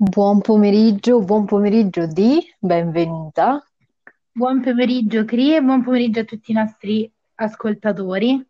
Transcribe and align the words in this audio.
Buon 0.00 0.40
pomeriggio, 0.40 1.18
buon 1.22 1.44
pomeriggio 1.44 2.06
di, 2.06 2.38
benvenuta. 2.56 3.60
Buon 4.30 4.60
pomeriggio, 4.60 5.24
Cri, 5.24 5.56
e 5.56 5.60
buon 5.60 5.82
pomeriggio 5.82 6.20
a 6.20 6.24
tutti 6.24 6.52
i 6.52 6.54
nostri 6.54 7.12
ascoltatori. 7.34 8.46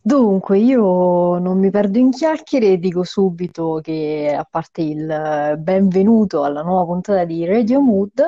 Dunque, 0.00 0.56
io 0.56 1.36
non 1.36 1.58
mi 1.58 1.68
perdo 1.68 1.98
in 1.98 2.10
chiacchiere 2.10 2.68
e 2.68 2.78
dico 2.78 3.04
subito 3.04 3.80
che, 3.82 4.34
a 4.34 4.48
parte 4.50 4.80
il 4.80 5.56
benvenuto 5.58 6.42
alla 6.42 6.62
nuova 6.62 6.86
puntata 6.86 7.26
di 7.26 7.44
Radio 7.44 7.82
Mood, 7.82 8.22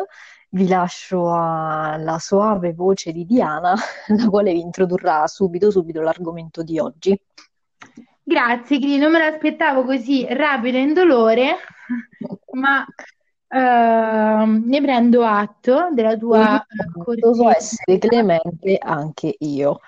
vi 0.50 0.68
lascio 0.68 1.32
alla 1.32 2.18
soave 2.18 2.74
voce 2.74 3.10
di 3.10 3.24
Diana, 3.24 3.72
la 4.14 4.28
quale 4.28 4.52
vi 4.52 4.60
introdurrà 4.60 5.26
subito 5.26 5.70
subito 5.70 6.02
l'argomento 6.02 6.62
di 6.62 6.78
oggi. 6.78 7.18
Grazie, 8.22 8.78
Cri, 8.78 8.98
non 8.98 9.12
me 9.12 9.18
l'aspettavo 9.18 9.84
così 9.84 10.26
rapido 10.28 10.76
e 10.76 10.82
indolore, 10.82 11.56
ma 12.52 12.84
eh, 13.48 14.46
ne 14.46 14.80
prendo 14.82 15.24
atto 15.24 15.88
della 15.92 16.16
tua 16.16 16.64
cortesia. 16.92 17.30
Devo 17.30 17.50
essere 17.50 17.98
clemente 17.98 18.78
anche 18.78 19.34
io. 19.38 19.80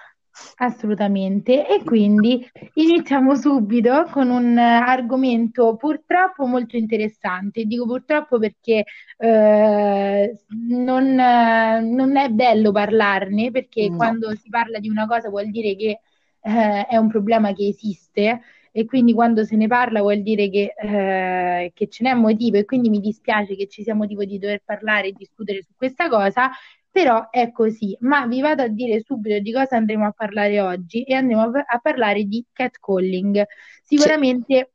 Assolutamente, 0.56 1.66
e 1.68 1.82
quindi 1.84 2.48
iniziamo 2.74 3.34
subito 3.34 4.06
con 4.10 4.30
un 4.30 4.56
argomento 4.56 5.76
purtroppo 5.76 6.46
molto 6.46 6.76
interessante. 6.76 7.64
Dico 7.64 7.84
purtroppo 7.84 8.38
perché 8.38 8.84
eh, 9.18 10.38
non, 10.68 11.14
non, 11.14 12.16
è 12.16 12.28
bello 12.30 12.72
parlarne, 12.72 13.50
perché 13.50 13.90
no. 13.90 13.96
quando 13.96 14.34
si 14.34 14.48
parla 14.48 14.78
di 14.78 14.88
una 14.88 15.06
cosa 15.06 15.28
vuol 15.28 15.50
dire 15.50 15.76
che 15.76 16.00
eh, 16.42 16.86
è 16.86 16.96
un 16.96 17.08
problema 17.08 17.52
che 17.52 17.66
esiste 17.68 18.40
e 18.72 18.84
quindi 18.84 19.12
quando 19.12 19.44
se 19.44 19.56
ne 19.56 19.66
parla 19.66 20.00
vuol 20.00 20.22
dire 20.22 20.48
che, 20.50 20.74
eh, 20.76 21.72
che 21.74 21.88
ce 21.88 22.04
n'è 22.04 22.14
motivo 22.14 22.56
e 22.58 22.64
quindi 22.64 22.88
mi 22.88 23.00
dispiace 23.00 23.56
che 23.56 23.66
ci 23.68 23.82
sia 23.82 23.94
motivo 23.94 24.24
di 24.24 24.38
dover 24.38 24.62
parlare 24.64 25.08
e 25.08 25.12
discutere 25.12 25.62
su 25.62 25.72
questa 25.76 26.08
cosa, 26.08 26.50
però 26.90 27.30
è 27.30 27.50
così. 27.52 27.96
Ma 28.00 28.26
vi 28.26 28.40
vado 28.40 28.62
a 28.62 28.68
dire 28.68 29.00
subito 29.00 29.38
di 29.40 29.52
cosa 29.52 29.76
andremo 29.76 30.06
a 30.06 30.12
parlare 30.12 30.60
oggi 30.60 31.02
e 31.04 31.14
andremo 31.14 31.42
a, 31.42 31.64
a 31.66 31.78
parlare 31.78 32.24
di 32.24 32.44
catcalling. 32.52 33.44
Sicuramente 33.82 34.72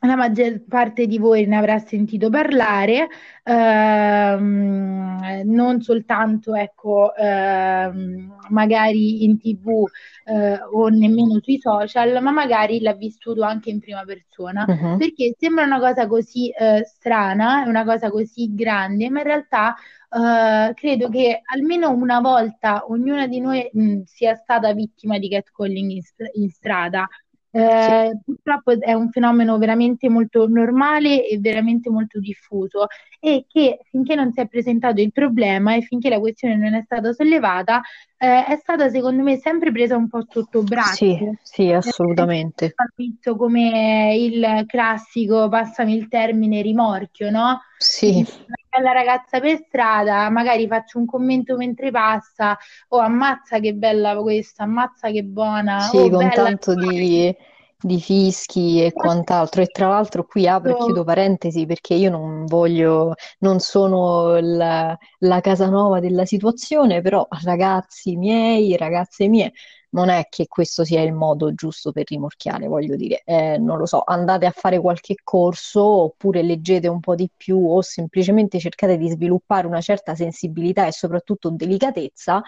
la 0.00 0.16
maggior 0.16 0.62
parte 0.68 1.06
di 1.06 1.18
voi 1.18 1.46
ne 1.46 1.56
avrà 1.56 1.78
sentito 1.78 2.28
parlare, 2.28 3.08
ehm, 3.42 5.42
non 5.44 5.80
soltanto 5.80 6.54
ecco, 6.54 7.14
ehm, 7.14 8.36
magari 8.50 9.24
in 9.24 9.38
tv 9.38 9.84
eh, 10.24 10.60
o 10.60 10.88
nemmeno 10.88 11.38
sui 11.40 11.58
social, 11.58 12.22
ma 12.22 12.32
magari 12.32 12.80
l'ha 12.80 12.94
vissuto 12.94 13.42
anche 13.42 13.70
in 13.70 13.80
prima 13.80 14.04
persona, 14.04 14.66
uh-huh. 14.68 14.98
perché 14.98 15.34
sembra 15.38 15.64
una 15.64 15.78
cosa 15.78 16.06
così 16.06 16.50
eh, 16.50 16.84
strana, 16.84 17.64
una 17.66 17.84
cosa 17.84 18.10
così 18.10 18.54
grande, 18.54 19.08
ma 19.10 19.20
in 19.20 19.26
realtà 19.26 19.74
Uh, 20.14 20.72
credo 20.74 21.08
che 21.08 21.40
almeno 21.42 21.90
una 21.90 22.20
volta 22.20 22.84
ognuna 22.86 23.26
di 23.26 23.40
noi 23.40 23.68
mh, 23.72 24.02
sia 24.04 24.36
stata 24.36 24.72
vittima 24.72 25.18
di 25.18 25.28
catcalling 25.28 25.90
in, 25.90 26.02
in 26.34 26.50
strada. 26.50 27.08
Eh, 27.56 28.10
sì. 28.10 28.18
Purtroppo 28.24 28.80
è 28.80 28.92
un 28.94 29.10
fenomeno 29.10 29.58
veramente 29.58 30.08
molto 30.08 30.48
normale 30.48 31.24
e 31.24 31.38
veramente 31.38 31.88
molto 31.88 32.18
diffuso 32.18 32.88
e 33.20 33.44
che 33.48 33.78
finché 33.90 34.16
non 34.16 34.32
si 34.32 34.40
è 34.40 34.48
presentato 34.48 35.00
il 35.00 35.12
problema 35.12 35.76
e 35.76 35.82
finché 35.82 36.08
la 36.08 36.18
questione 36.18 36.56
non 36.56 36.74
è 36.74 36.82
stata 36.82 37.12
sollevata 37.12 37.80
eh, 38.24 38.44
è 38.46 38.56
stata 38.56 38.88
secondo 38.88 39.22
me 39.22 39.36
sempre 39.36 39.70
presa 39.70 39.96
un 39.96 40.08
po' 40.08 40.24
sotto 40.28 40.62
braccio. 40.62 40.94
Sì, 40.94 41.18
sì, 41.42 41.72
assolutamente. 41.72 42.66
È 42.66 42.72
visto 42.96 43.36
come 43.36 44.16
il 44.18 44.64
classico, 44.66 45.48
passami 45.48 45.94
il 45.94 46.08
termine, 46.08 46.62
rimorchio, 46.62 47.30
no? 47.30 47.60
Sì. 47.76 48.26
Una 48.26 48.56
bella 48.70 48.92
ragazza 48.92 49.40
per 49.40 49.58
strada, 49.66 50.30
magari 50.30 50.66
faccio 50.66 50.98
un 50.98 51.04
commento 51.04 51.56
mentre 51.56 51.90
passa, 51.90 52.56
oh 52.88 52.98
ammazza 52.98 53.58
che 53.58 53.74
bella 53.74 54.16
questa, 54.16 54.62
ammazza 54.62 55.10
che 55.10 55.22
buona. 55.22 55.80
Sì, 55.80 55.98
oh, 55.98 56.08
con 56.08 56.30
tanto 56.30 56.74
di 56.74 57.36
di 57.84 58.00
fischi 58.00 58.82
e 58.82 58.92
quant'altro. 58.92 59.60
E 59.60 59.66
tra 59.66 59.88
l'altro 59.88 60.24
qui 60.24 60.48
apro 60.48 60.70
e 60.72 60.84
chiudo 60.84 61.04
parentesi 61.04 61.66
perché 61.66 61.92
io 61.92 62.10
non 62.10 62.46
voglio, 62.46 63.12
non 63.40 63.60
sono 63.60 64.38
la, 64.40 64.96
la 65.18 65.40
Casanova 65.40 66.00
della 66.00 66.24
situazione, 66.24 67.02
però 67.02 67.26
ragazzi 67.42 68.16
miei, 68.16 68.74
ragazze 68.78 69.28
mie, 69.28 69.52
non 69.90 70.08
è 70.08 70.26
che 70.30 70.46
questo 70.48 70.82
sia 70.84 71.02
il 71.02 71.12
modo 71.12 71.52
giusto 71.54 71.92
per 71.92 72.04
rimorchiare, 72.08 72.66
voglio 72.66 72.96
dire, 72.96 73.22
eh, 73.24 73.58
non 73.58 73.76
lo 73.78 73.84
so, 73.86 74.02
andate 74.04 74.46
a 74.46 74.50
fare 74.50 74.80
qualche 74.80 75.16
corso 75.22 75.84
oppure 75.84 76.42
leggete 76.42 76.88
un 76.88 77.00
po' 77.00 77.14
di 77.14 77.30
più 77.36 77.58
o 77.70 77.82
semplicemente 77.82 78.58
cercate 78.58 78.96
di 78.96 79.10
sviluppare 79.10 79.66
una 79.66 79.82
certa 79.82 80.14
sensibilità 80.14 80.86
e 80.86 80.92
soprattutto 80.92 81.50
delicatezza 81.50 82.42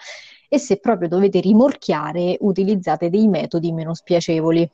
e 0.48 0.58
se 0.58 0.78
proprio 0.78 1.08
dovete 1.08 1.40
rimorchiare 1.40 2.36
utilizzate 2.40 3.10
dei 3.10 3.28
metodi 3.28 3.70
meno 3.72 3.92
spiacevoli. 3.94 4.68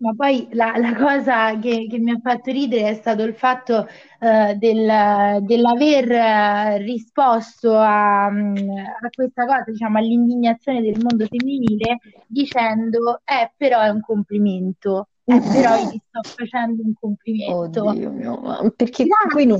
Ma 0.00 0.14
poi 0.14 0.48
la, 0.52 0.76
la 0.76 0.94
cosa 0.94 1.58
che, 1.58 1.88
che, 1.90 1.98
mi 1.98 2.12
ha 2.12 2.20
fatto 2.22 2.52
ridere 2.52 2.90
è 2.90 2.94
stato 2.94 3.24
il 3.24 3.34
fatto 3.34 3.88
uh, 4.20 4.56
del, 4.56 5.42
dell'aver 5.42 6.76
uh, 6.78 6.84
risposto 6.84 7.76
a, 7.76 8.26
a, 8.26 9.10
questa 9.12 9.44
cosa, 9.44 9.64
diciamo, 9.66 9.98
all'indignazione 9.98 10.82
del 10.82 11.02
mondo 11.02 11.26
femminile, 11.26 11.98
dicendo, 12.28 13.20
eh, 13.24 13.52
però 13.56 13.80
è 13.80 13.88
un 13.88 14.00
complimento. 14.00 15.08
Eh, 15.30 15.40
però 15.40 15.76
gli 15.76 16.00
sto 16.08 16.22
facendo 16.22 16.82
un 16.82 16.94
complimento. 16.98 17.84
Oddio 17.84 18.10
mio, 18.10 18.40
ma 18.40 18.72
perché 18.74 19.04
grazie, 19.04 19.28
qui 19.28 19.44
non... 19.44 19.58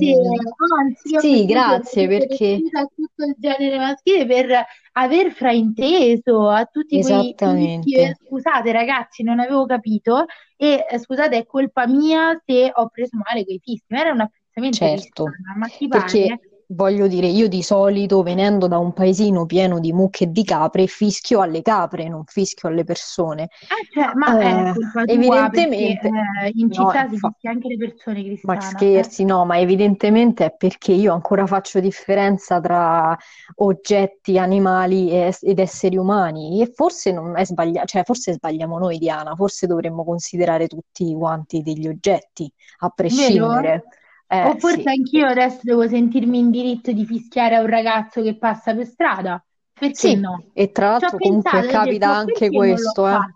anzi, 0.78 1.18
sì, 1.18 1.44
grazie 1.44 2.08
perché... 2.08 2.62
A 2.72 2.86
tutto 2.86 3.24
il 3.26 3.34
genere 3.36 3.76
maschile 3.76 4.24
per 4.24 4.64
aver 4.92 5.30
frainteso 5.30 6.48
a 6.48 6.64
tutti 6.64 6.98
quei... 7.02 7.12
Esattamente. 7.12 8.16
Scusate 8.24 8.72
ragazzi, 8.72 9.22
non 9.22 9.40
avevo 9.40 9.66
capito 9.66 10.24
e 10.56 10.86
eh, 10.88 10.98
scusate, 10.98 11.36
è 11.36 11.44
colpa 11.44 11.86
mia 11.86 12.40
se 12.46 12.70
ho 12.72 12.88
preso 12.88 13.18
male 13.22 13.44
quei 13.44 13.60
fischi, 13.62 13.92
ma 13.92 14.00
era 14.00 14.12
un 14.12 14.20
apprezzamento 14.20 14.76
Certo, 14.78 15.24
ma 15.54 15.66
ti 15.66 15.86
perché 15.86 16.26
pare? 16.28 16.47
Voglio 16.70 17.06
dire, 17.06 17.26
io 17.26 17.48
di 17.48 17.62
solito 17.62 18.22
venendo 18.22 18.68
da 18.68 18.78
un 18.78 18.92
paesino 18.92 19.46
pieno 19.46 19.78
di 19.80 19.92
mucche 19.92 20.24
e 20.24 20.30
di 20.30 20.44
capre, 20.44 20.86
fischio 20.86 21.40
alle 21.40 21.62
capre, 21.62 22.08
non 22.08 22.24
fischio 22.24 22.68
alle 22.68 22.84
persone. 22.84 23.48
Ah, 23.68 23.74
cioè, 23.92 24.14
ma 24.14 24.36
è 24.38 24.70
Eh, 24.70 24.72
tua 24.74 25.04
evidentemente, 25.04 26.08
perché 26.08 26.46
eh, 26.46 26.50
in 26.54 26.66
no, 26.68 26.72
città 26.72 27.06
si 27.08 27.14
infa- 27.14 27.28
fischia 27.30 27.50
anche 27.50 27.68
le 27.68 27.76
persone, 27.76 28.22
ma 28.42 28.54
Cristana. 28.56 28.68
Eh? 28.68 28.70
scherzi, 28.70 29.24
no, 29.24 29.44
ma 29.44 29.58
evidentemente 29.58 30.44
è 30.46 30.54
perché 30.56 30.92
io 30.92 31.12
ancora 31.12 31.46
faccio 31.46 31.80
differenza 31.80 32.60
tra 32.60 33.16
oggetti, 33.56 34.38
animali 34.38 35.10
e- 35.10 35.36
ed 35.40 35.58
esseri 35.58 35.96
umani 35.96 36.60
e 36.62 36.70
forse 36.72 37.12
non 37.12 37.36
è 37.36 37.44
sbagliato, 37.44 37.86
cioè 37.86 38.04
forse 38.04 38.32
sbagliamo 38.34 38.78
noi, 38.78 38.98
Diana, 38.98 39.34
forse 39.34 39.66
dovremmo 39.66 40.04
considerare 40.04 40.66
tutti 40.68 41.12
quanti 41.14 41.62
degli 41.62 41.88
oggetti, 41.88 42.50
a 42.80 42.92
Vero? 42.94 43.82
Eh, 44.30 44.50
O 44.50 44.58
forse 44.58 44.82
sì, 44.82 44.88
anch'io 44.90 45.26
adesso 45.26 45.60
devo 45.62 45.86
sentirmi 45.88 46.38
in 46.38 46.50
diritto 46.50 46.92
di 46.92 47.04
fischiare 47.06 47.56
a 47.56 47.60
un 47.60 47.66
ragazzo 47.66 48.22
che 48.22 48.36
passa 48.36 48.74
per 48.74 48.86
strada? 48.86 49.44
Perché 49.72 49.94
sì, 49.94 50.16
no? 50.16 50.52
e 50.52 50.70
tra 50.72 50.90
l'altro 50.90 51.18
comunque 51.18 51.50
pensato 51.50 51.66
capita 51.66 52.08
detto, 52.08 52.10
anche 52.10 52.50
questo, 52.50 53.06
eh. 53.08 53.26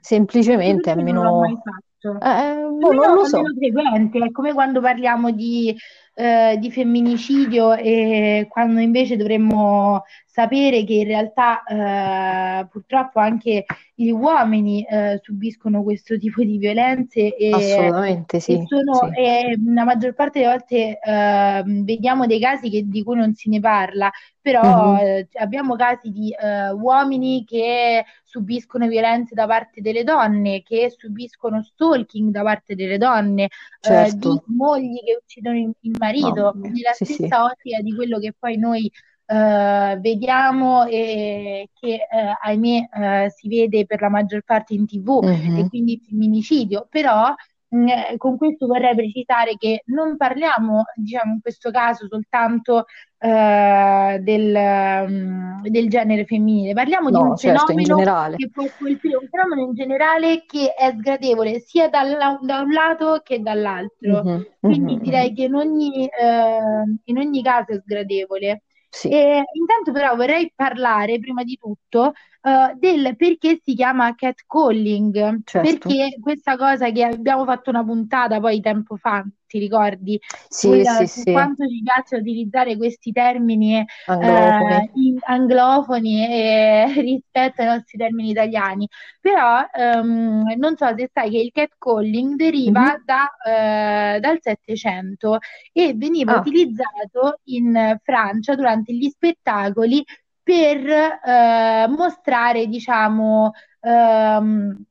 Semplicemente 0.00 0.90
Perché 0.90 1.02
non 1.02 1.20
l'ho 1.20 1.32
mai 1.34 1.54
almeno, 1.54 1.62
fatto? 1.62 2.10
eh, 2.18 2.66
boh, 2.68 2.90
Almeno, 2.90 3.06
non 3.06 3.14
lo 3.14 3.24
almeno 3.24 3.52
so. 3.52 3.54
frequente, 3.56 4.18
è 4.18 4.30
come 4.30 4.52
quando 4.52 4.80
parliamo 4.80 5.30
di, 5.30 5.74
eh, 6.14 6.56
di 6.60 6.70
femminicidio 6.70 7.74
e 7.74 8.46
quando 8.48 8.80
invece 8.80 9.16
dovremmo 9.16 10.02
sapere 10.26 10.84
che 10.84 10.94
in 10.94 11.04
realtà 11.06 11.62
eh, 11.64 12.66
purtroppo 12.68 13.20
anche 13.20 13.64
gli 13.94 14.10
uomini 14.10 14.84
eh, 14.84 15.20
subiscono 15.22 15.82
questo 15.82 16.18
tipo 16.18 16.42
di 16.42 16.58
violenze 16.58 17.34
e, 17.36 17.94
Assolutamente 17.94 18.38
e 18.46 18.58
sì, 18.58 18.66
sono, 18.66 19.08
sì. 19.08 19.16
e 19.16 19.56
la 19.72 19.84
maggior 19.84 20.14
parte 20.14 20.40
delle 20.40 20.50
volte 20.52 20.98
eh, 21.00 21.62
vediamo 21.66 22.26
dei 22.26 22.38
casi 22.40 22.68
che- 22.70 22.82
di 22.86 23.02
cui 23.02 23.16
non 23.16 23.34
se 23.34 23.48
ne 23.48 23.58
parla, 23.60 24.10
però 24.40 24.62
Mhm, 24.62 24.98
eh, 24.98 25.28
abbiamo 25.34 25.76
casi 25.76 26.10
di 26.10 26.30
eh, 26.32 26.70
uomini 26.72 27.44
che 27.46 28.04
subiscono 28.22 28.86
violenze 28.88 29.34
da 29.34 29.46
parte 29.46 29.80
delle 29.80 30.04
donne, 30.04 30.62
che 30.62 30.92
subiscono 30.96 31.62
stalking 31.62 32.30
da 32.30 32.42
parte 32.42 32.74
delle 32.74 32.98
donne, 32.98 33.48
eh, 33.80 34.10
di 34.14 34.38
certo, 34.38 34.44
mogli 34.46 34.98
che 35.04 35.16
uccidono 35.22 35.56
il, 35.58 35.72
il 35.80 35.96
marito, 36.04 36.56
mamma 36.56 36.68
nella 36.68 36.92
sì, 36.92 37.04
sì, 37.04 37.24
stessa 37.26 37.44
ottica 37.44 37.80
di 37.80 37.94
quello 37.94 38.18
che 38.18 38.34
poi 38.38 38.56
noi 38.58 38.90
eh, 39.26 39.98
vediamo 40.00 40.84
e 40.86 41.70
che 41.72 41.94
eh, 41.94 42.34
ahimè 42.42 42.88
eh, 43.26 43.30
si 43.30 43.48
vede 43.48 43.86
per 43.86 44.00
la 44.00 44.08
maggior 44.10 44.42
parte 44.44 44.74
in 44.74 44.86
TV 44.86 45.22
e 45.52 45.64
Mhm, 45.64 45.68
quindi 45.68 45.94
il 45.94 46.00
femminicidio, 46.06 46.86
però 46.90 47.34
mh, 47.74 47.88
eh, 47.88 48.16
con 48.16 48.36
questo 48.36 48.66
vorrei 48.66 48.94
precisare 48.94 49.56
che 49.56 49.82
non 49.86 50.16
parliamo, 50.16 50.84
diciamo 50.94 51.32
in 51.34 51.40
questo 51.40 51.70
caso, 51.70 52.06
soltanto 52.08 52.84
eh, 53.18 54.18
del, 54.20 54.54
um, 54.54 55.62
del, 55.62 55.88
genere 55.88 56.24
femminile, 56.24 56.72
parliamo 56.72 57.08
no, 57.08 57.20
di 57.20 57.28
un 57.28 57.36
certo, 57.36 57.66
fenomeno 57.66 58.36
che 58.36 58.50
può 58.50 58.64
colpire 58.78 59.16
un 59.16 59.28
fenomeno 59.28 59.62
in 59.68 59.74
generale 59.74 60.44
che 60.46 60.74
è 60.74 60.92
sgradevole 60.92 61.60
sia 61.60 61.88
dal, 61.88 62.38
da 62.42 62.60
un 62.60 62.70
lato 62.70 63.20
che 63.24 63.40
dall'altro. 63.40 64.22
Mm-hmm, 64.22 64.40
Quindi 64.60 64.94
mm-hmm. 64.94 65.02
direi 65.02 65.32
che 65.34 65.44
in 65.44 65.54
ogni, 65.54 66.06
eh, 66.06 66.98
in 67.04 67.18
ogni 67.18 67.42
caso 67.42 67.72
è 67.72 67.80
sgradevole. 67.80 68.62
Sì. 68.94 69.08
E 69.08 69.42
intanto 69.54 69.90
però 69.90 70.14
vorrei 70.14 70.52
parlare 70.54 71.18
prima 71.18 71.42
di 71.42 71.58
tutto 71.60 72.12
uh, 72.42 72.78
del 72.78 73.16
perché 73.16 73.58
si 73.60 73.74
chiama 73.74 74.14
catcalling, 74.14 75.40
certo. 75.44 75.88
perché 75.88 76.16
questa 76.20 76.56
cosa 76.56 76.90
che 76.92 77.02
abbiamo 77.02 77.44
fatto 77.44 77.70
una 77.70 77.84
puntata 77.84 78.38
poi 78.38 78.60
tempo 78.60 78.94
fa, 78.96 79.24
ti 79.54 79.60
ricordi? 79.60 80.20
Sì, 80.48 80.68
Quella, 80.68 80.94
sì, 80.94 81.06
sì. 81.06 81.32
Quanto 81.32 81.64
ci 81.68 81.80
piace 81.82 82.16
utilizzare 82.16 82.76
questi 82.76 83.12
termini 83.12 83.84
anglofoni, 84.06 85.14
uh, 85.14 85.18
anglofoni 85.22 86.26
e, 86.26 86.92
rispetto 87.00 87.62
ai 87.62 87.68
nostri 87.68 87.96
termini 87.96 88.30
italiani. 88.30 88.88
Però 89.20 89.60
um, 89.72 90.42
non 90.56 90.76
so 90.76 90.92
se 90.96 91.08
sai 91.12 91.30
che 91.30 91.38
il 91.38 91.52
catcalling 91.52 92.34
deriva 92.34 92.82
mm-hmm. 92.82 93.04
da, 93.04 94.16
uh, 94.16 94.20
dal 94.20 94.38
Settecento 94.40 95.38
e 95.72 95.94
veniva 95.94 96.34
ah. 96.34 96.40
utilizzato 96.40 97.38
in 97.44 97.98
Francia 98.02 98.54
durante 98.56 98.92
gli 98.92 99.08
spettacoli 99.08 100.04
per 100.42 100.86
eh, 100.86 101.86
mostrare, 101.88 102.66
diciamo, 102.66 103.52
ehm, 103.80 104.84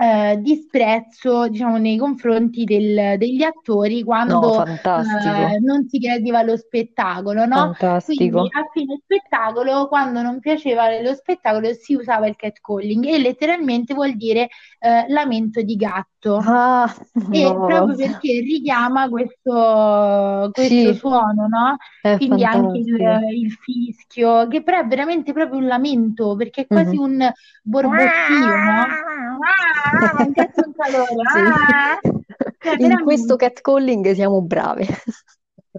eh, 0.00 0.38
disprezzo 0.40 1.46
diciamo, 1.48 1.76
nei 1.76 1.98
confronti 1.98 2.64
del, 2.64 3.18
degli 3.18 3.42
attori 3.42 4.02
quando 4.02 4.64
no, 4.64 4.64
eh, 4.64 5.58
non 5.60 5.86
si 5.88 6.00
crediva 6.00 6.42
lo 6.42 6.56
spettacolo, 6.56 7.44
no? 7.44 7.74
Fantastico. 7.74 8.38
Quindi 8.38 8.48
a 8.52 8.66
fine 8.72 8.98
spettacolo, 9.04 9.88
quando 9.88 10.22
non 10.22 10.40
piaceva 10.40 10.98
lo 11.02 11.12
spettacolo, 11.12 11.74
si 11.74 11.94
usava 11.94 12.26
il 12.26 12.36
catcalling 12.36 13.04
e 13.04 13.18
letteralmente 13.18 13.92
vuol 13.92 14.16
dire 14.16 14.48
eh, 14.78 15.04
lamento 15.08 15.60
di 15.60 15.76
gatto. 15.76 16.36
Ah, 16.42 16.90
e 17.30 17.42
no. 17.42 17.66
proprio 17.66 17.96
perché 17.96 18.40
richiama 18.40 19.06
questo, 19.08 20.50
questo 20.52 20.74
sì. 20.74 20.94
suono, 20.94 21.46
no? 21.46 21.76
È 22.00 22.16
Quindi 22.16 22.42
fantastico. 22.42 22.66
anche 22.66 22.78
il, 22.78 23.42
il, 23.42 23.52
fischio, 23.52 24.48
che 24.48 24.62
però 24.62 24.80
è 24.80 24.86
veramente 24.86 25.34
proprio 25.34 25.58
un 25.58 25.66
lamento, 25.66 26.36
perché 26.36 26.62
è 26.62 26.66
quasi 26.66 26.96
mm-hmm. 26.96 27.20
un 27.20 27.32
borbottio, 27.62 28.46
no? 28.46 28.86
Ah, 29.42 30.22
un 30.24 30.32
cazzo 30.32 30.64
in 30.64 30.72
calore. 30.74 31.22
Ah. 31.34 31.98
Cioè, 32.58 32.76
in 32.78 33.02
questo 33.02 33.36
catcalling 33.36 34.12
siamo 34.12 34.42
brave. 34.42 34.86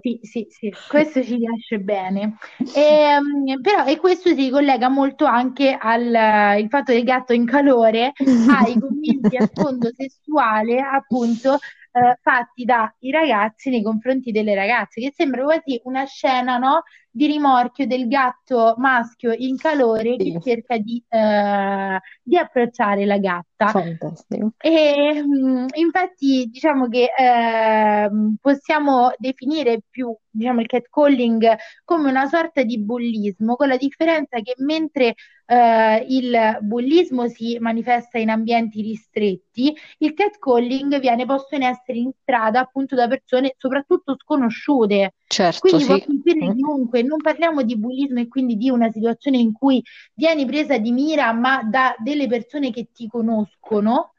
Sì, 0.00 0.18
sì, 0.22 0.46
sì, 0.48 0.72
questo 0.88 1.22
ci 1.22 1.38
piace 1.38 1.78
bene. 1.78 2.36
E, 2.74 2.80
ehm, 2.80 3.60
però, 3.60 3.84
e 3.84 3.98
questo 3.98 4.34
si 4.34 4.50
collega 4.50 4.88
molto 4.88 5.26
anche 5.26 5.76
al 5.78 6.66
fatto 6.68 6.92
del 6.92 7.04
gatto 7.04 7.32
in 7.32 7.44
calore, 7.44 8.12
ai 8.50 8.78
commenti 8.80 9.36
a 9.36 9.46
sfondo 9.46 9.90
sessuale, 9.94 10.80
appunto, 10.80 11.54
eh, 11.92 12.18
fatti 12.22 12.64
dai 12.64 13.10
ragazzi 13.10 13.68
nei 13.70 13.82
confronti 13.82 14.32
delle 14.32 14.54
ragazze, 14.54 15.00
che 15.00 15.12
sembra 15.14 15.44
quasi 15.44 15.80
una 15.84 16.04
scena, 16.04 16.56
no? 16.56 16.82
Di 17.14 17.26
rimorchio 17.26 17.86
del 17.86 18.08
gatto 18.08 18.74
maschio 18.78 19.34
in 19.36 19.56
calore 19.58 20.16
sì. 20.18 20.32
che 20.32 20.40
cerca 20.40 20.78
di, 20.78 21.02
eh, 21.08 22.00
di, 22.22 22.38
approcciare 22.38 23.04
la 23.04 23.18
gatta. 23.18 23.66
Fantastico. 23.66 24.52
E 24.56 25.22
mh, 25.22 25.48
mm, 25.48 25.66
infatti 25.74 26.48
diciamo 26.50 26.88
che 26.88 27.10
eh, 27.14 28.10
possiamo 28.40 29.12
definire 29.18 29.82
più 29.90 30.16
diciamo, 30.32 30.60
il 30.60 30.66
catcalling 30.66 31.54
come 31.84 32.08
una 32.08 32.26
sorta 32.26 32.62
di 32.62 32.80
bullismo, 32.80 33.56
con 33.56 33.68
la 33.68 33.76
differenza 33.76 34.40
che 34.40 34.54
mentre 34.58 35.14
eh, 35.46 36.06
il 36.08 36.58
bullismo 36.62 37.28
si 37.28 37.58
manifesta 37.60 38.18
in 38.18 38.30
ambienti 38.30 38.80
ristretti, 38.80 39.74
il 39.98 40.14
catcalling 40.14 40.98
viene 40.98 41.26
posto 41.26 41.54
in 41.54 41.62
essere 41.62 41.98
in 41.98 42.10
strada 42.20 42.60
appunto 42.60 42.94
da 42.94 43.06
persone 43.06 43.54
soprattutto 43.58 44.16
sconosciute. 44.18 45.14
Certo, 45.32 45.60
quindi 45.60 45.84
sì. 45.84 45.88
può 45.88 45.98
colpire 46.04 46.46
mm. 46.46 46.56
chiunque, 46.56 47.02
non 47.02 47.16
parliamo 47.16 47.62
di 47.62 47.78
bullismo 47.78 48.20
e 48.20 48.28
quindi 48.28 48.58
di 48.58 48.68
una 48.68 48.90
situazione 48.90 49.38
in 49.38 49.52
cui 49.52 49.82
vieni 50.12 50.44
presa 50.44 50.76
di 50.76 50.92
mira 50.92 51.32
ma 51.32 51.62
da 51.62 51.94
delle 51.96 52.26
persone 52.26 52.70
che 52.70 52.88
ti 52.92 53.08
conoscono, 53.08 54.12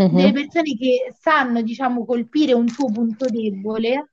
mm-hmm. 0.00 0.16
delle 0.16 0.32
persone 0.32 0.76
che 0.76 1.14
sanno 1.16 1.62
diciamo 1.62 2.04
colpire 2.04 2.54
un 2.54 2.66
tuo 2.66 2.90
punto 2.90 3.26
debole 3.26 4.10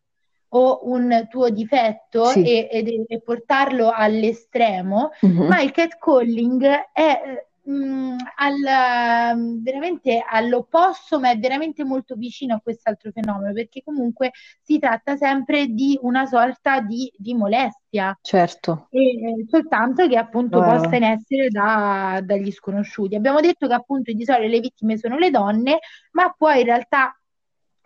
o 0.49 0.81
un 0.83 1.25
tuo 1.31 1.49
difetto 1.49 2.25
sì. 2.25 2.43
e, 2.43 2.69
e, 2.71 3.05
e, 3.07 3.21
portarlo 3.21 3.89
all'estremo, 3.91 5.09
mm-hmm. 5.25 5.47
ma 5.47 5.61
il 5.61 5.71
catcalling 5.71 6.63
è 6.93 7.43
mh, 7.65 7.73
mm, 7.73 8.17
al, 8.35 9.61
veramente 9.61 10.23
all'opposto, 10.27 11.19
ma 11.19 11.31
è 11.31 11.37
veramente 11.37 11.83
molto 11.83 12.15
vicino 12.15 12.55
a 12.55 12.59
quest'altro 12.61 13.11
fenomeno, 13.11 13.53
perché 13.53 13.81
comunque 13.83 14.31
si 14.61 14.79
tratta 14.79 15.15
sempre 15.17 15.67
di 15.67 15.97
una 16.01 16.25
sorta 16.25 16.81
di, 16.81 17.11
di 17.15 17.33
molestia. 17.33 18.17
Certo. 18.21 18.87
E, 18.91 18.99
eh, 18.99 19.45
soltanto 19.47 20.07
che 20.07 20.17
appunto 20.17 20.59
wow. 20.59 20.81
possa 20.81 20.95
in 20.95 21.03
essere 21.03 21.49
da, 21.49 22.21
dagli 22.23 22.51
sconosciuti. 22.51 23.15
Abbiamo 23.15 23.39
detto 23.39 23.67
che 23.67 23.73
appunto 23.73 24.11
di 24.11 24.23
solito 24.23 24.47
le 24.47 24.59
vittime 24.59 24.97
sono 24.97 25.17
le 25.17 25.29
donne, 25.29 25.79
ma 26.11 26.33
poi 26.35 26.59
in 26.59 26.65
realtà 26.65 27.17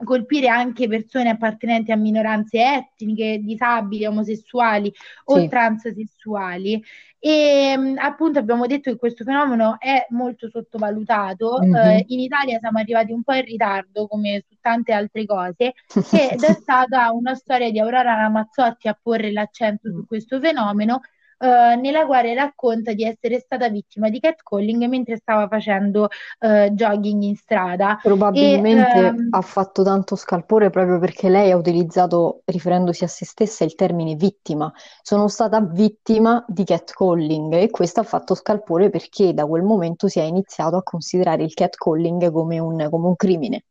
colpire 0.04 0.48
anche 0.48 0.88
persone 0.88 1.30
appartenenti 1.30 1.92
a 1.92 1.96
minoranze 1.96 2.60
etniche, 2.62 3.40
disabili, 3.42 4.06
omosessuali 4.06 4.92
o 5.26 5.40
sì. 5.40 5.48
transessuali. 5.48 6.84
E 7.22 7.96
appunto 7.98 8.40
abbiamo 8.40 8.66
detto 8.66 8.90
che 8.90 8.98
questo 8.98 9.26
fenomeno 9.26 9.78
è 9.78 10.06
molto 10.12 10.48
sottovalutato. 10.50 11.60
Mm-hmm. 11.62 11.76
Eh, 11.76 12.06
in 12.08 12.20
Italia 12.22 12.60
siamo 12.60 12.80
arrivati 12.80 13.12
un 13.12 13.24
po' 13.24 13.34
in 13.34 13.44
ritardo, 13.44 14.08
come 14.08 14.44
su 14.48 14.56
tante 14.62 14.94
altre 14.94 15.26
cose, 15.26 15.74
ed 16.14 16.42
è 16.42 16.54
stata 16.54 17.12
una 17.12 17.36
storia 17.36 17.70
di 17.72 17.80
Aurora 17.80 18.16
Ramazzotti 18.16 18.88
a 18.88 18.98
porre 19.00 19.32
l'accento 19.32 19.92
su 19.92 20.06
questo 20.08 20.40
fenomeno 20.40 21.02
uh, 21.40 21.80
nella 21.80 22.06
quale 22.06 22.34
racconta 22.34 22.94
di 22.94 23.04
essere 23.04 23.40
stata 23.40 23.70
vittima 23.70 24.10
di 24.10 24.20
catcalling 24.20 24.86
mentre 24.86 25.18
stava 25.18 25.48
facendo 25.48 26.08
uh, 26.40 26.70
jogging 26.70 27.24
in 27.24 27.36
strada. 27.36 28.00
Probabilmente 28.02 29.00
e, 29.00 29.10
um, 29.10 29.28
ha 29.32 29.42
fatto 29.42 29.84
tanto 29.84 30.16
scalpore 30.16 30.70
proprio 30.70 31.00
perché 31.00 31.30
lei 31.30 31.52
ha 31.52 31.58
utilizzato, 31.58 32.42
riferendosi 32.46 33.04
a 33.04 33.08
se 33.08 33.26
stessa, 33.26 33.64
il 33.64 33.76
termine 33.76 34.16
vittima. 34.16 34.72
Sono 35.02 35.28
stata 35.28 35.62
vittima 35.62 36.44
di 36.48 36.64
catcalling 36.64 37.54
e 37.54 37.70
questo 37.70 38.02
ha 38.02 38.04
fatto 38.04 38.36
scalpore 38.36 38.90
perché 38.90 39.34
da 39.34 39.46
quel 39.46 39.64
momento 39.64 40.08
si 40.08 40.20
è 40.20 40.24
iniziato 40.24 40.76
a 40.76 40.84
considerare 40.84 41.44
il 41.44 41.54
catcalling 41.54 42.32
come 42.32 42.60
un, 42.60 42.88
come 42.90 43.08
un 43.08 43.16
crimine. 43.16 43.64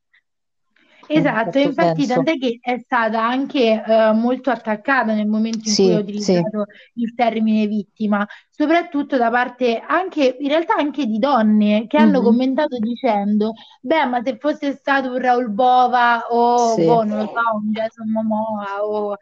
Esatto, 1.08 1.58
infatti 1.58 2.05
senso. 2.05 2.14
tant'è 2.14 2.38
che 2.38 2.58
è 2.60 2.78
stata 2.78 3.25
anche 3.25 3.82
uh, 3.85 4.14
molto 4.14 4.50
attaccata 4.50 5.14
nel 5.14 5.26
momento 5.26 5.61
in 5.64 5.75
sì, 5.75 5.85
cui 5.85 5.94
ha 5.94 5.99
utilizzato 5.99 6.64
sì. 6.68 7.00
il 7.00 7.14
termine 7.14 7.66
vittima, 7.66 8.26
soprattutto 8.50 9.16
da 9.16 9.30
parte 9.30 9.82
anche, 9.87 10.37
in 10.38 10.49
realtà 10.49 10.75
anche 10.75 11.06
di 11.06 11.18
donne 11.18 11.87
che 11.87 11.97
mm-hmm. 11.97 12.06
hanno 12.06 12.21
commentato 12.21 12.76
dicendo, 12.78 13.52
beh, 13.80 14.04
ma 14.04 14.21
se 14.23 14.37
fosse 14.38 14.73
stato 14.73 15.12
un 15.12 15.18
Raul 15.18 15.50
Bova 15.50 16.26
o, 16.28 16.75
sì. 16.75 16.85
boh, 16.85 17.04
non 17.04 17.18
lo 17.18 17.26
so, 17.26 17.56
un 17.56 17.71
Jason 17.71 18.11
Momoa 18.11 18.85
o 18.85 19.11
uh, 19.12 19.16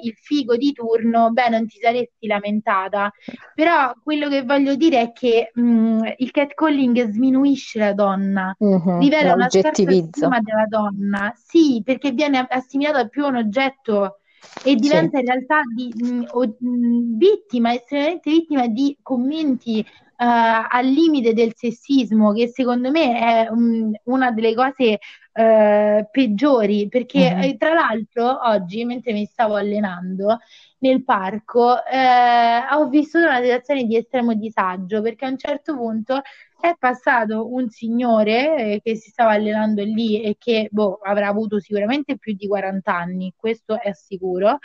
il 0.00 0.14
figo 0.14 0.56
di 0.56 0.72
turno, 0.72 1.30
beh, 1.32 1.48
non 1.48 1.66
ti 1.66 1.78
saresti 1.80 2.28
lamentata. 2.28 3.10
Però 3.52 3.92
quello 4.00 4.28
che 4.28 4.42
voglio 4.42 4.76
dire 4.76 5.00
è 5.00 5.12
che 5.12 5.50
mh, 5.52 5.62
mm, 5.62 6.00
il 6.18 6.30
catcalling 6.30 7.10
sminuisce 7.10 7.80
la 7.80 7.92
donna, 7.94 8.54
mm-hmm. 8.62 9.00
rivela 9.00 9.34
una 9.34 9.50
scarsa 9.50 9.72
stima 9.72 10.38
della 10.40 10.66
donna 10.68 11.15
donna, 11.16 11.32
sì, 11.34 11.82
perché 11.84 12.12
viene 12.12 12.46
assimilata 12.48 13.06
più 13.08 13.24
a 13.24 13.28
un 13.28 13.36
oggetto 13.36 14.18
e 14.62 14.74
diventa 14.76 15.18
sì. 15.18 15.24
in 15.24 15.30
realtà 15.30 15.60
di, 15.74 15.92
mh, 15.96 16.24
o, 16.30 16.56
mh, 16.58 17.16
vittima, 17.16 17.72
estremamente 17.72 18.30
vittima 18.30 18.66
di 18.68 18.96
commenti 19.02 19.78
uh, 19.78 19.86
al 20.16 20.86
limite 20.86 21.32
del 21.32 21.52
sessismo, 21.54 22.32
che 22.32 22.48
secondo 22.48 22.90
me 22.90 23.18
è 23.18 23.48
um, 23.50 23.92
una 24.04 24.30
delle 24.30 24.54
cose 24.54 24.98
uh, 25.32 26.06
peggiori, 26.10 26.88
perché 26.88 27.34
mm-hmm. 27.34 27.56
tra 27.56 27.72
l'altro 27.72 28.38
oggi, 28.44 28.84
mentre 28.84 29.12
mi 29.12 29.24
stavo 29.24 29.54
allenando 29.56 30.38
nel 30.78 31.02
parco, 31.02 31.84
eh, 31.84 32.58
ho 32.70 32.88
vissuto 32.88 33.26
una 33.26 33.40
situazione 33.40 33.84
di 33.84 33.96
estremo 33.96 34.34
disagio, 34.34 35.00
perché 35.02 35.24
a 35.24 35.30
un 35.30 35.38
certo 35.38 35.74
punto 35.74 36.20
è 36.60 36.74
passato 36.78 37.52
un 37.52 37.68
signore 37.70 38.74
eh, 38.74 38.80
che 38.82 38.96
si 38.96 39.10
stava 39.10 39.32
allenando 39.32 39.82
lì 39.84 40.22
e 40.22 40.36
che 40.38 40.68
boh, 40.70 40.98
avrà 41.02 41.28
avuto 41.28 41.60
sicuramente 41.60 42.18
più 42.18 42.34
di 42.34 42.46
40 42.48 42.94
anni, 42.96 43.32
questo 43.36 43.80
è 43.80 43.92
sicuro. 43.92 44.58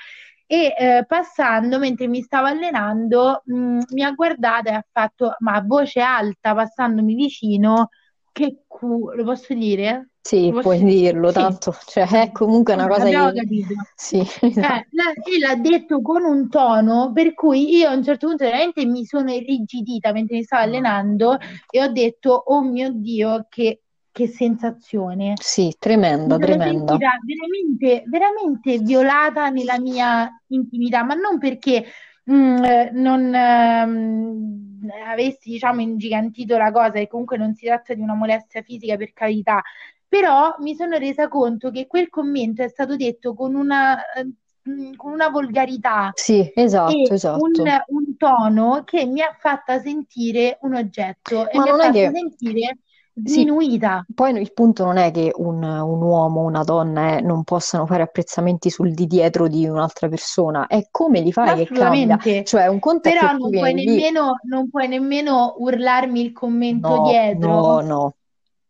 E 0.46 0.74
eh, 0.78 1.06
passando, 1.08 1.80
mentre 1.80 2.08
mi 2.08 2.22
stavo 2.22 2.48
allenando, 2.48 3.42
mh, 3.46 3.80
mi 3.94 4.04
ha 4.04 4.12
guardato 4.12 4.70
e 4.70 4.74
ha 4.74 4.86
fatto, 4.92 5.36
ma 5.40 5.54
a 5.56 5.62
voce 5.66 6.02
alta, 6.02 6.54
passandomi 6.54 7.16
vicino, 7.16 7.90
che 8.32 8.64
culo, 8.68 9.14
lo 9.16 9.24
posso 9.24 9.54
dire? 9.54 10.10
Sì, 10.24 10.52
Lo 10.52 10.62
puoi 10.62 10.78
posso 10.78 10.84
dirlo, 10.84 11.32
Sì. 11.32 11.34
tanto, 11.34 11.76
cioè 11.86 12.08
è 12.08 12.32
comunque 12.32 12.74
una 12.74 12.88
cosa 12.88 13.04
abbiamo 13.04 13.32
che... 13.32 13.34
capito. 13.34 13.74
Sì, 13.96 14.20
Eh, 14.64 14.68
esatto. 14.68 14.88
la- 14.92 15.14
e 15.14 15.40
l'ha 15.40 15.56
detto 15.56 16.02
con 16.02 16.24
un 16.24 16.48
tono 16.50 17.12
per 17.14 17.34
cui 17.34 17.78
io 17.78 17.90
a 17.90 17.96
un 17.96 18.04
certo 18.04 18.28
punto 18.28 18.44
veramente 18.46 18.86
mi 18.86 19.06
sono 19.06 19.32
irrigidita 19.32 20.12
mentre 20.12 20.38
mi 20.38 20.44
stavo 20.44 20.64
allenando 20.64 21.38
e 21.70 21.82
ho 21.84 21.88
detto, 21.92 22.32
oh 22.34 22.62
mio 22.62 22.92
Dio, 22.94 23.48
che, 23.50 23.82
che 24.12 24.28
sensazione. 24.28 25.34
Sì, 25.42 25.76
tremenda, 25.78 26.38
tremenda. 26.40 26.98
veramente, 27.26 28.04
veramente 28.08 28.80
violata 28.80 29.50
nella 29.50 29.80
mia 29.80 30.30
intimità, 30.48 31.04
ma 31.04 31.14
non 31.16 31.40
perché 31.40 31.86
mm, 32.32 32.64
eh, 32.64 32.92
non 32.94 33.34
ehm, 33.34 34.71
avessi, 35.06 35.52
diciamo, 35.52 35.82
ingigantito 35.82 36.58
la 36.58 36.72
cosa, 36.72 37.00
e 37.00 37.08
comunque 37.08 37.38
non 37.38 37.54
si 37.56 37.66
tratta 37.66 37.94
di 37.94 38.02
una 38.02 38.14
molestia 38.16 38.62
fisica 38.62 38.98
per 38.98 39.14
carità, 39.14 39.62
però 40.08 40.56
mi 40.60 40.76
sono 40.76 40.98
resa 40.98 41.28
conto 41.28 41.72
che 41.72 41.88
quel 41.88 42.10
commento 42.10 42.64
è 42.64 42.68
stato 42.68 42.96
detto 42.96 43.34
con 43.34 43.56
una, 43.56 43.98
eh, 44.14 44.26
mm, 44.70 44.94
con 44.96 45.14
una 45.14 45.30
volgarità 45.30 46.12
Sì, 46.14 46.52
esatto, 46.54 46.92
e 46.92 47.08
un, 47.08 47.14
esatto. 47.14 47.44
un 47.88 48.18
tono 48.18 48.84
che 48.84 49.06
mi 49.06 49.22
ha 49.22 49.36
fatta 49.40 49.80
sentire 49.80 50.58
un 50.62 50.76
oggetto 50.76 51.50
e 51.50 51.58
Ma 51.58 51.64
mi 51.64 51.70
ha 51.70 51.78
fatto 51.78 51.92
che... 51.94 52.12
sentire 52.14 52.78
Sì, 53.14 53.42
sminuita. 53.42 54.06
poi 54.16 54.40
il 54.40 54.54
punto 54.54 54.86
non 54.86 54.98
è 54.98 55.12
che 55.12 55.32
un, 55.36 55.62
un 55.62 56.02
uomo 56.02 56.42
o 56.42 56.46
una 56.46 56.64
donna 56.64 57.18
eh, 57.18 57.22
non 57.22 57.44
possano 57.44 57.86
fare 57.86 58.04
apprezzamenti 58.04 58.70
sul 58.70 58.94
di 58.94 59.06
dietro 59.06 59.48
di 59.48 59.68
un'altra 59.68 60.08
persona, 60.08 60.68
è 60.68 60.88
come 60.90 61.20
li 61.20 61.32
fai 61.34 61.58
che 61.58 61.74
cambia. 61.74 62.18
Cioè, 62.44 62.68
un 62.68 62.80
conto 62.80 63.10
però 63.10 63.34
non 63.34 63.50
puoi 63.50 63.74
nemmeno, 63.74 64.40
non 64.48 64.70
puoi 64.70 64.88
nemmeno 64.88 65.56
urlarmi 65.58 66.22
il 66.22 66.32
commento 66.32 66.88
No, 66.88 66.96
no, 66.96 67.10
dietro 67.10 67.82
no, 67.82 68.14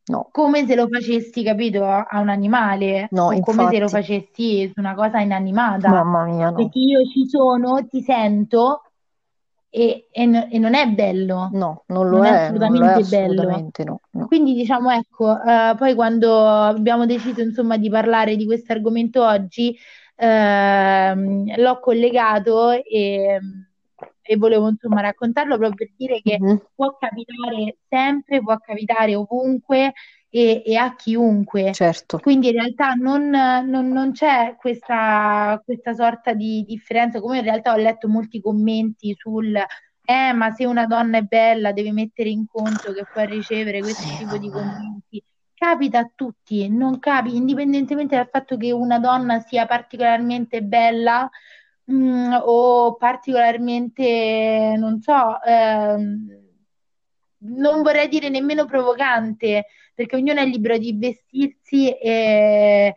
no, 0.06 0.28
come 0.32 0.66
se 0.66 0.76
lo 0.76 0.88
facessi, 0.88 1.44
capito, 1.44 1.86
a 1.86 2.20
un 2.20 2.30
animale 2.30 3.08
no, 3.12 3.28
o 3.28 3.40
come 3.42 3.68
se 3.70 3.78
lo 3.78 3.84
infatti, 3.84 3.88
facessi 3.88 4.72
su 4.74 4.80
una 4.80 4.96
cosa 4.96 5.20
inanimata. 5.20 5.90
mamma 5.90 6.26
mia, 6.26 6.50
no. 6.50 6.56
Perché 6.56 6.80
io 6.80 7.06
ci 7.06 7.28
sono, 7.28 7.86
ti 7.88 8.02
sento 8.02 8.82
e, 9.72 10.08
e 10.12 10.24
e 10.52 10.60
non 10.60 10.76
è 10.76 10.88
bello, 10.90 11.62
No, 11.62 11.84
non 11.90 12.10
lo 12.10 12.20
non 12.20 12.26
è 12.26 12.30
è, 12.30 12.50
non 12.52 12.76
lo 12.78 12.86
è 12.88 12.94
assolutamente 12.94 13.04
bello. 13.06 13.64
assolutamente 13.64 13.84
no, 13.84 14.00
no. 14.14 14.32
Quindi 14.32 14.54
diciamo, 14.54 14.92
ecco, 14.92 15.42
eh, 15.44 15.76
poi 15.78 15.96
quando 15.96 16.46
abbiamo 16.48 17.06
deciso 17.06 17.42
insomma 17.42 17.78
di 17.78 17.90
parlare 17.90 18.36
di 18.38 18.46
questo 18.46 18.72
argomento 18.74 19.24
oggi, 19.26 19.78
ehm, 20.16 21.56
l'ho 21.62 21.80
collegato 21.82 22.72
e, 22.72 23.40
e 24.22 24.38
volevo 24.38 24.70
insomma 24.70 25.02
raccontarlo 25.02 25.58
proprio 25.58 25.76
per 25.76 25.92
dire 25.98 26.22
che 26.22 26.40
Mhm, 26.40 26.62
può 26.74 26.96
capitare 26.98 27.78
sempre, 27.90 28.42
può 28.42 28.58
capitare 28.60 29.16
ovunque 29.16 29.94
e, 30.32 30.64
e 30.66 30.76
a 30.78 30.96
chiunque. 30.96 31.78
certo, 31.78 32.20
Quindi 32.20 32.48
in 32.50 32.54
realtà 32.54 32.94
non, 32.94 33.30
non- 33.30 33.90
non 33.92 34.12
c'è 34.14 34.56
questa, 34.58 35.62
questa 35.66 35.94
sorta 35.94 36.34
di 36.34 36.64
differenza, 36.68 37.20
come 37.20 37.40
in 37.40 37.44
realtà 37.44 37.74
ho 37.74 37.78
letto 37.78 38.08
molti 38.08 38.42
commenti 38.42 39.16
sul 39.18 39.56
eh, 40.04 40.34
ma 40.34 40.52
se 40.52 40.66
una 40.66 40.86
donna 40.88 41.18
è 41.20 41.22
bella 41.24 41.72
deve 41.74 41.92
mettere 41.92 42.30
in 42.30 42.46
conto 42.48 42.92
che 42.94 43.06
può 43.10 43.24
ricevere 43.24 43.82
questo 43.82 44.14
sì, 44.14 44.16
tipo 44.16 44.38
di 44.38 44.52
commenti. 44.52 45.24
Capita 45.54 46.00
a 46.00 46.12
tutti, 46.14 46.68
non 46.70 47.00
capi, 47.00 47.36
indipendentemente 47.36 48.16
dal 48.16 48.28
fatto 48.30 48.58
che 48.58 48.72
una 48.72 49.00
donna 49.00 49.40
sia 49.42 49.66
particolarmente 49.68 50.64
bella, 50.64 51.30
mm, 51.92 52.34
o 52.44 52.96
particolarmente, 52.96 54.76
non 54.78 55.00
so, 55.02 55.42
ehm, 55.44 56.41
non 57.44 57.82
vorrei 57.82 58.08
dire 58.08 58.30
nemmeno 58.30 58.66
provocante, 58.66 59.66
perché 59.94 60.16
ognuno 60.16 60.40
è 60.42 60.46
libero 60.46 60.78
di 60.78 60.96
vestirsi 60.98 61.90
eh, 61.98 62.94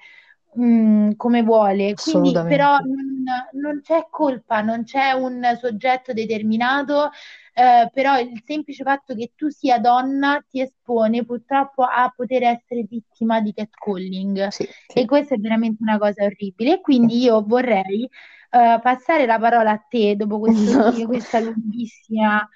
mm, 0.58 1.12
come 1.16 1.42
vuole. 1.42 1.98
Quindi, 1.98 2.42
però, 2.46 2.76
non, 2.78 3.24
non 3.52 3.80
c'è 3.82 4.06
colpa, 4.10 4.60
non 4.60 4.84
c'è 4.84 5.12
un 5.12 5.42
soggetto 5.60 6.12
determinato, 6.12 7.10
eh, 7.54 7.88
però 7.92 8.18
il 8.18 8.42
semplice 8.44 8.82
fatto 8.84 9.14
che 9.14 9.32
tu 9.36 9.48
sia 9.48 9.78
donna 9.78 10.44
ti 10.48 10.60
espone 10.60 11.24
purtroppo 11.24 11.82
a 11.84 12.12
poter 12.14 12.42
essere 12.44 12.84
vittima 12.88 13.40
di 13.40 13.52
catcalling. 13.52 14.48
Sì, 14.48 14.64
E 14.92 15.04
sì, 15.04 15.06
questa 15.06 15.34
è 15.34 15.38
veramente 15.38 15.82
una 15.82 15.98
cosa 15.98 16.24
orribile. 16.24 16.80
Quindi 16.80 17.22
io 17.22 17.42
vorrei 17.44 18.04
eh, 18.50 18.80
passare 18.82 19.26
la 19.26 19.38
parola 19.38 19.72
a 19.72 19.78
te 19.88 20.16
dopo 20.16 20.38
questo- 20.40 20.92
questa 21.06 21.40
lunghissima 21.40 22.48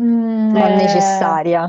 mm, 0.00 0.50
ma 0.50 0.68
eh, 0.68 0.74
necessaria. 0.76 1.60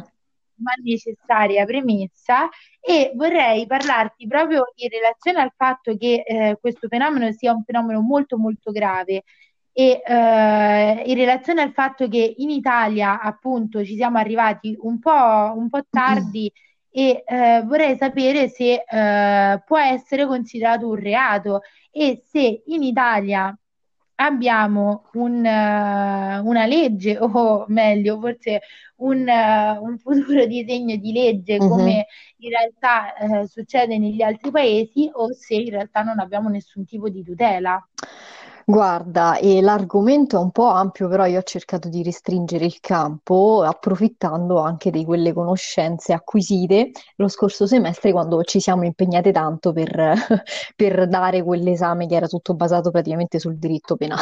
ma 0.56 0.72
necessaria 0.84 1.66
premessa 1.66 2.50
e 2.80 3.12
vorrei 3.16 3.66
parlarti 3.66 4.28
proprio 4.28 4.72
in 4.76 4.90
relazione 4.90 5.42
al 5.42 5.54
fatto 5.56 5.96
che 5.98 6.24
eh, 6.26 6.58
questo 6.60 6.88
fenomeno 6.88 7.32
sia 7.32 7.54
un 7.54 7.64
fenomeno 7.64 8.02
molto 8.02 8.38
molto 8.38 8.72
grave 8.72 9.24
e 9.72 10.02
eh, 10.06 11.04
in 11.06 11.16
relazione 11.16 11.62
al 11.62 11.72
fatto 11.72 12.08
che 12.10 12.34
in 12.38 12.50
Italia 12.50 13.22
appunto 13.22 13.84
ci 13.86 13.96
siamo 13.96 14.18
arrivati 14.18 14.76
un 14.82 15.00
po', 15.00 15.54
un 15.56 15.70
po' 15.70 15.86
tardi 15.90 16.52
e 16.92 17.24
eh, 17.26 17.62
vorrei 17.66 17.96
sapere 17.96 18.50
se 18.50 18.84
eh, 18.86 19.64
può 19.66 19.78
essere 19.78 20.26
considerato 20.26 20.88
un 20.90 20.96
reato 20.96 21.62
e 21.92 22.22
se 22.30 22.64
in 22.66 22.84
Italia 22.84 23.58
abbiamo 24.22 25.10
un, 25.14 25.46
eh, 25.46 26.40
una 26.40 26.66
legge, 26.66 27.18
o 27.20 27.66
meglio, 27.70 28.20
forse 28.20 28.62
un, 28.98 29.28
eh, 29.28 29.78
un 29.80 29.98
futuro 29.98 30.46
disegno 30.46 30.96
di 30.98 31.12
legge 31.12 31.58
Mhm. 31.60 31.68
come 31.68 32.06
in 32.38 32.50
realtà 32.50 33.14
eh, 33.16 33.48
succede 33.48 33.98
negli 33.98 34.22
altri 34.22 34.52
paesi, 34.52 35.10
o 35.14 35.32
se 35.34 35.56
in 35.56 35.70
realtà 35.70 36.02
non 36.04 36.20
abbiamo 36.20 36.50
nessun 36.50 36.86
tipo 36.86 37.10
di 37.10 37.24
tutela. 37.24 37.82
Guarda, 38.70 39.40
e 39.40 39.62
l'argomento 39.62 40.38
è 40.38 40.40
un 40.40 40.52
po' 40.52 40.68
ampio, 40.68 41.08
però 41.08 41.26
io 41.26 41.40
ho 41.40 41.44
cercato 41.44 41.90
di 41.90 42.04
restringere 42.04 42.66
il 42.66 42.80
campo, 42.80 43.64
approfittando 43.64 44.60
anche 44.60 44.92
di 44.92 45.04
quelle 45.06 45.34
conoscenze 45.34 46.14
acquisite 46.14 46.92
lo 47.16 47.28
scorso 47.30 47.66
semestre 47.66 48.12
quando 48.12 48.44
ci 48.44 48.60
siamo 48.60 48.84
impegnate 48.84 49.32
tanto 49.32 49.74
per, 49.74 50.14
per 50.76 51.08
dare 51.08 51.42
quell'esame 51.42 52.06
che 52.06 52.14
era 52.14 52.28
tutto 52.28 52.54
basato 52.54 52.92
praticamente 52.92 53.40
sul 53.40 53.58
diritto 53.58 53.96
penale. 53.96 54.22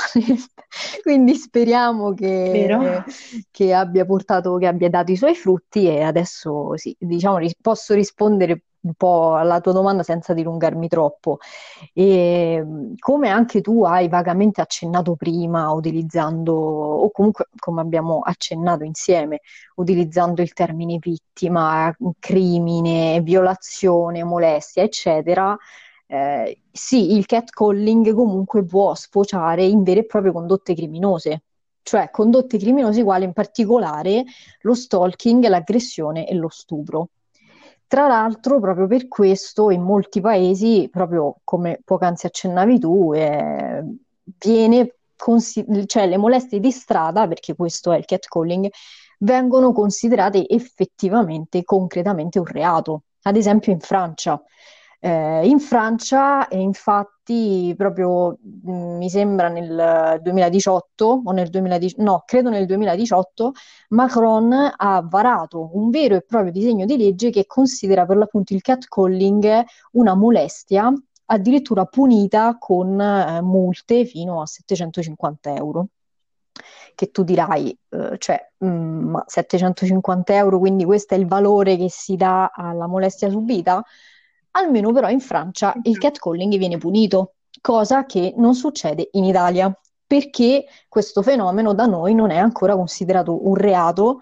Quindi 1.03 1.35
speriamo 1.35 2.13
Vero? 2.13 2.79
che, 2.79 3.03
che 3.51 3.73
abbia 3.73 4.05
portato, 4.05 4.55
che 4.55 4.67
abbia 4.67 4.89
dato 4.89 5.11
i 5.11 5.17
suoi 5.17 5.35
frutti 5.35 5.89
e 5.89 6.03
adesso 6.03 6.77
sì, 6.77 6.95
diciamo, 6.97 7.37
ris- 7.39 7.55
posso 7.59 7.93
rispondere 7.93 8.61
un 8.88 8.94
po' 8.96 9.36
alla 9.36 9.60
tua 9.62 9.74
domanda 9.74 10.03
senza 10.03 10.34
dilungarmi 10.34 10.88
troppo. 10.88 11.38
E 11.94 12.62
mh, 12.63 12.96
come 13.00 13.29
anche 13.29 13.62
tu 13.62 13.84
hai 13.84 14.08
vagamente 14.10 14.62
accennato 14.62 15.15
prima, 15.15 15.72
utilizzando, 15.72 16.53
o 16.53 17.12
comunque 17.12 17.50
come 17.58 17.82
abbiamo 17.82 18.22
accennato 18.22 18.84
insieme, 18.84 19.41
utilizzando 19.75 20.41
il 20.41 20.53
termine 20.53 20.98
vittima, 21.00 21.96
crimine, 22.20 23.22
violazione, 23.22 24.24
molestia, 24.24 24.84
eccetera, 24.84 25.58
eh, 26.08 26.62
sì, 26.72 27.13
il 27.15 27.25
catcalling 27.25 28.13
comunque 28.13 28.63
può 28.63 28.96
sfociare 28.96 29.65
in 29.65 29.84
vere 29.84 30.01
e 30.01 30.06
proprie 30.06 30.32
condotte 30.32 30.74
criminose. 30.74 31.44
Cioè, 31.82 32.10
condotte 32.12 32.58
criminose 32.58 33.03
quali 33.03 33.24
in 33.25 33.34
particolare 33.34 34.25
lo 34.62 34.74
stalking, 34.74 35.46
l'aggressione 35.48 36.27
e 36.27 36.36
lo 36.36 36.50
stupro. 36.50 37.10
Tra 37.88 38.08
l'altro, 38.08 38.60
proprio 38.60 38.86
per 38.88 39.08
questo 39.08 39.70
in 39.72 39.82
molti 39.82 40.20
paesi, 40.20 40.89
proprio 40.91 41.38
come 41.44 41.79
poc'anzi 41.84 42.25
accennavi 42.25 42.79
tu, 42.79 43.13
eh, 43.13 43.82
viene 44.39 44.96
consi- 45.15 45.65
cioè 45.88 46.06
le 46.08 46.17
molestie 46.17 46.60
di 46.60 46.72
strada, 46.72 47.27
perché 47.27 47.56
questo 47.56 47.94
è 47.94 47.98
il 47.98 48.06
catcalling, 48.06 48.70
vengono 49.20 49.72
considerate 49.72 50.48
effettivamente, 50.50 51.63
concretamente 51.63 52.39
un 52.39 52.46
reato. 52.46 53.03
Ad 53.24 53.38
esempio 53.38 53.72
in 53.72 53.79
Francia. 53.79 54.41
Eh, 54.99 55.47
in 55.47 55.59
Francia, 55.59 56.47
e 56.47 56.59
infatti, 56.59 57.73
proprio 57.77 58.37
mh, 58.41 58.71
mi 58.97 59.09
sembra 59.09 59.47
nel 59.47 60.19
2018 60.21 61.21
o 61.23 61.31
nel 61.31 61.49
2010, 61.49 61.95
no, 62.01 62.23
credo 62.25 62.49
nel 62.49 62.65
2018 62.65 63.51
Macron 63.89 64.53
ha 64.75 65.01
varato 65.07 65.69
un 65.73 65.89
vero 65.91 66.15
e 66.15 66.21
proprio 66.23 66.51
disegno 66.51 66.85
di 66.85 66.97
legge 66.97 67.29
che 67.29 67.45
considera 67.45 68.05
per 68.07 68.17
l'appunto 68.17 68.53
il 68.53 68.61
catcalling 68.61 69.63
una 69.93 70.15
molestia, 70.15 70.91
addirittura 71.25 71.85
punita 71.85 72.57
con 72.57 72.99
eh, 72.99 73.41
multe 73.41 74.05
fino 74.05 74.41
a 74.41 74.45
750 74.47 75.53
euro. 75.53 75.87
Che 76.95 77.11
tu 77.11 77.23
dirai, 77.23 77.77
eh, 77.89 78.17
cioè, 78.17 78.51
mm, 78.65 79.09
ma 79.09 79.23
750 79.27 80.33
euro, 80.35 80.57
quindi 80.57 80.85
questo 80.85 81.13
è 81.13 81.17
il 81.17 81.27
valore 81.27 81.77
che 81.77 81.89
si 81.89 82.15
dà 82.15 82.49
alla 82.53 82.87
molestia 82.87 83.29
subita? 83.29 83.83
Almeno 84.57 84.91
però 84.91 85.07
in 85.09 85.19
Francia 85.19 85.75
il 85.83 85.99
catcalling 85.99 86.57
viene 86.57 86.77
punito, 86.77 87.35
cosa 87.61 88.05
che 88.05 88.33
non 88.37 88.55
succede 88.55 89.09
in 89.11 89.23
Italia 89.23 89.71
perché 90.05 90.65
questo 90.89 91.21
fenomeno 91.21 91.73
da 91.75 91.85
noi 91.85 92.15
non 92.15 92.31
è 92.31 92.37
ancora 92.37 92.75
considerato 92.75 93.47
un 93.47 93.53
reato 93.53 94.21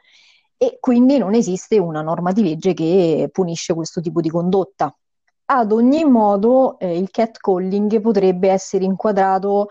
e 0.57 0.77
quindi 0.81 1.17
non 1.17 1.35
esiste 1.35 1.77
una 1.77 2.01
norma 2.01 2.33
di 2.33 2.43
legge 2.43 2.73
che 2.73 3.29
punisce 3.31 3.73
questo 3.73 4.01
tipo 4.01 4.19
di 4.19 4.29
condotta. 4.29 4.93
Ad 5.47 5.71
ogni 5.71 6.03
modo, 6.03 6.79
eh, 6.79 6.97
il 6.97 7.11
catcalling 7.11 8.01
potrebbe 8.01 8.49
essere 8.49 8.83
inquadrato 8.83 9.67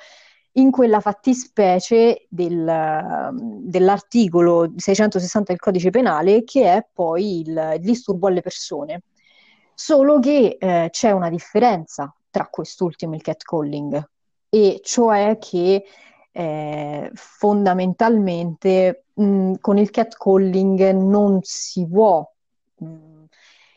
in 0.52 0.71
quella 0.71 1.00
fattispecie 1.00 2.26
del, 2.30 3.30
dell'articolo 3.61 4.73
660 4.76 5.52
del 5.52 5.61
codice 5.61 5.90
penale 5.90 6.44
che 6.44 6.73
è 6.73 6.87
poi 6.90 7.40
il, 7.40 7.73
il 7.75 7.80
disturbo 7.80 8.28
alle 8.28 8.40
persone. 8.40 9.02
Solo 9.75 10.19
che 10.21 10.57
eh, 10.59 10.88
c'è 10.90 11.11
una 11.11 11.28
differenza 11.28 12.14
tra 12.31 12.47
quest'ultimo 12.47 13.12
e 13.12 13.16
il 13.16 13.23
catcalling, 13.23 14.09
e 14.49 14.81
cioè 14.83 15.37
che 15.38 15.85
eh, 16.33 17.11
fondamentalmente 17.14 19.04
mh, 19.14 19.54
con 19.61 19.78
il 19.78 19.90
catcalling 19.90 20.90
non 20.93 21.40
si 21.43 21.87
può 21.87 22.28
mh, 22.76 23.25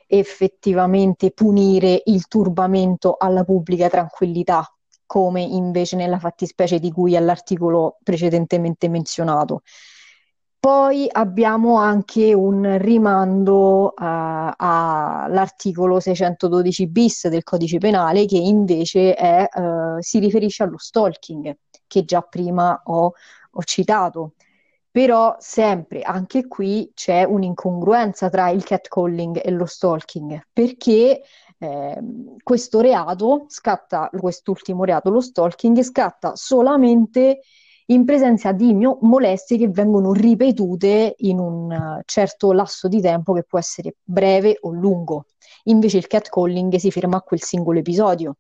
effettivamente 0.08 1.32
punire 1.32 2.02
il 2.06 2.28
turbamento 2.28 3.16
alla 3.18 3.44
pubblica 3.44 3.90
tranquillità, 3.90 4.72
come 5.06 5.42
invece 5.42 5.96
nella 5.96 6.20
fattispecie 6.20 6.80
di 6.80 6.92
cui 6.92 7.16
all'articolo 7.16 7.98
precedentemente 8.04 8.88
menzionato. 8.88 9.62
Poi 10.60 11.08
abbiamo 11.10 11.78
anche 11.78 12.34
un 12.34 12.78
rimando 12.80 13.94
uh, 13.96 14.52
all'articolo 14.58 16.00
612 16.00 16.88
bis 16.88 17.28
del 17.28 17.44
codice 17.44 17.78
penale 17.78 18.26
che 18.26 18.38
invece 18.38 19.14
è, 19.14 19.48
uh, 19.54 19.98
si 20.00 20.20
riferisce 20.20 20.64
allo 20.64 20.78
stalking, 20.78 21.56
che 21.86 22.04
già 22.04 22.22
prima 22.22 22.82
ho, 22.86 23.14
ho 23.52 23.64
citato. 23.64 24.34
Però 24.92 25.36
sempre, 25.40 26.02
anche 26.02 26.48
qui 26.48 26.92
c'è 26.96 27.24
un'incongruenza 27.24 28.30
tra 28.30 28.50
il 28.50 28.64
catcalling 28.64 29.40
e 29.44 29.52
lo 29.52 29.66
stalking, 29.66 30.48
perché 30.52 31.22
eh, 31.60 32.00
questo 32.42 32.82
reato 32.82 33.46
scatta, 33.48 34.10
quest'ultimo 34.10 34.84
reato, 34.84 35.12
lo 35.12 35.22
stalking, 35.22 35.82
scatta 35.82 36.36
solamente 36.36 37.42
in 37.90 38.06
presenza 38.06 38.52
di 38.52 38.76
molestie 39.02 39.58
che 39.58 39.70
vengono 39.70 40.12
ripetute 40.12 41.16
in 41.20 41.40
un 41.40 41.72
uh, 41.72 42.02
certo 42.06 42.52
lasso 42.52 42.88
di 42.88 43.00
tempo 43.00 43.34
che 43.34 43.44
può 43.44 43.60
essere 43.60 43.96
breve 44.04 44.58
o 44.62 44.72
lungo. 44.72 45.26
Invece 45.66 45.98
il 45.98 46.08
catcalling 46.08 46.76
si 46.76 46.92
ferma 46.92 47.18
a 47.18 47.22
quel 47.22 47.42
singolo 47.42 47.80
episodio. 47.80 48.38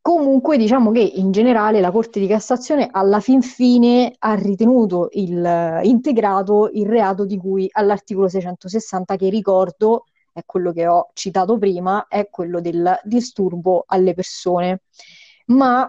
Comunque 0.00 0.58
diciamo 0.58 0.92
che 0.92 1.00
in 1.00 1.32
generale 1.32 1.80
la 1.80 1.90
Corte 1.90 2.20
di 2.20 2.26
Cassazione 2.26 2.88
alla 2.92 3.20
fin 3.20 3.40
fine 3.40 4.14
ha 4.18 4.34
ritenuto 4.34 5.08
il, 5.12 5.80
uh, 5.82 5.84
integrato 5.84 6.68
il 6.72 6.86
reato 6.86 7.24
di 7.24 7.38
cui 7.38 7.68
all'articolo 7.72 8.28
660 8.28 9.16
che 9.16 9.30
ricordo 9.30 10.04
è 10.32 10.42
quello 10.44 10.72
che 10.72 10.86
ho 10.86 11.10
citato 11.14 11.58
prima, 11.58 12.06
è 12.08 12.28
quello 12.28 12.60
del 12.60 13.00
disturbo 13.04 13.84
alle 13.86 14.14
persone. 14.14 14.82
Ma 15.46 15.88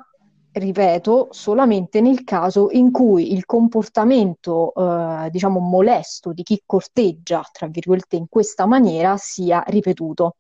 ripeto, 0.55 1.27
solamente 1.31 1.99
nel 1.99 2.23
caso 2.23 2.69
in 2.71 2.91
cui 2.91 3.33
il 3.33 3.45
comportamento, 3.45 4.73
eh, 4.73 5.29
diciamo, 5.29 5.59
molesto 5.59 6.31
di 6.31 6.43
chi 6.43 6.61
corteggia, 6.65 7.43
tra 7.51 7.67
virgolette, 7.67 8.15
in 8.15 8.27
questa 8.29 8.65
maniera 8.65 9.17
sia 9.17 9.63
ripetuto. 9.67 10.35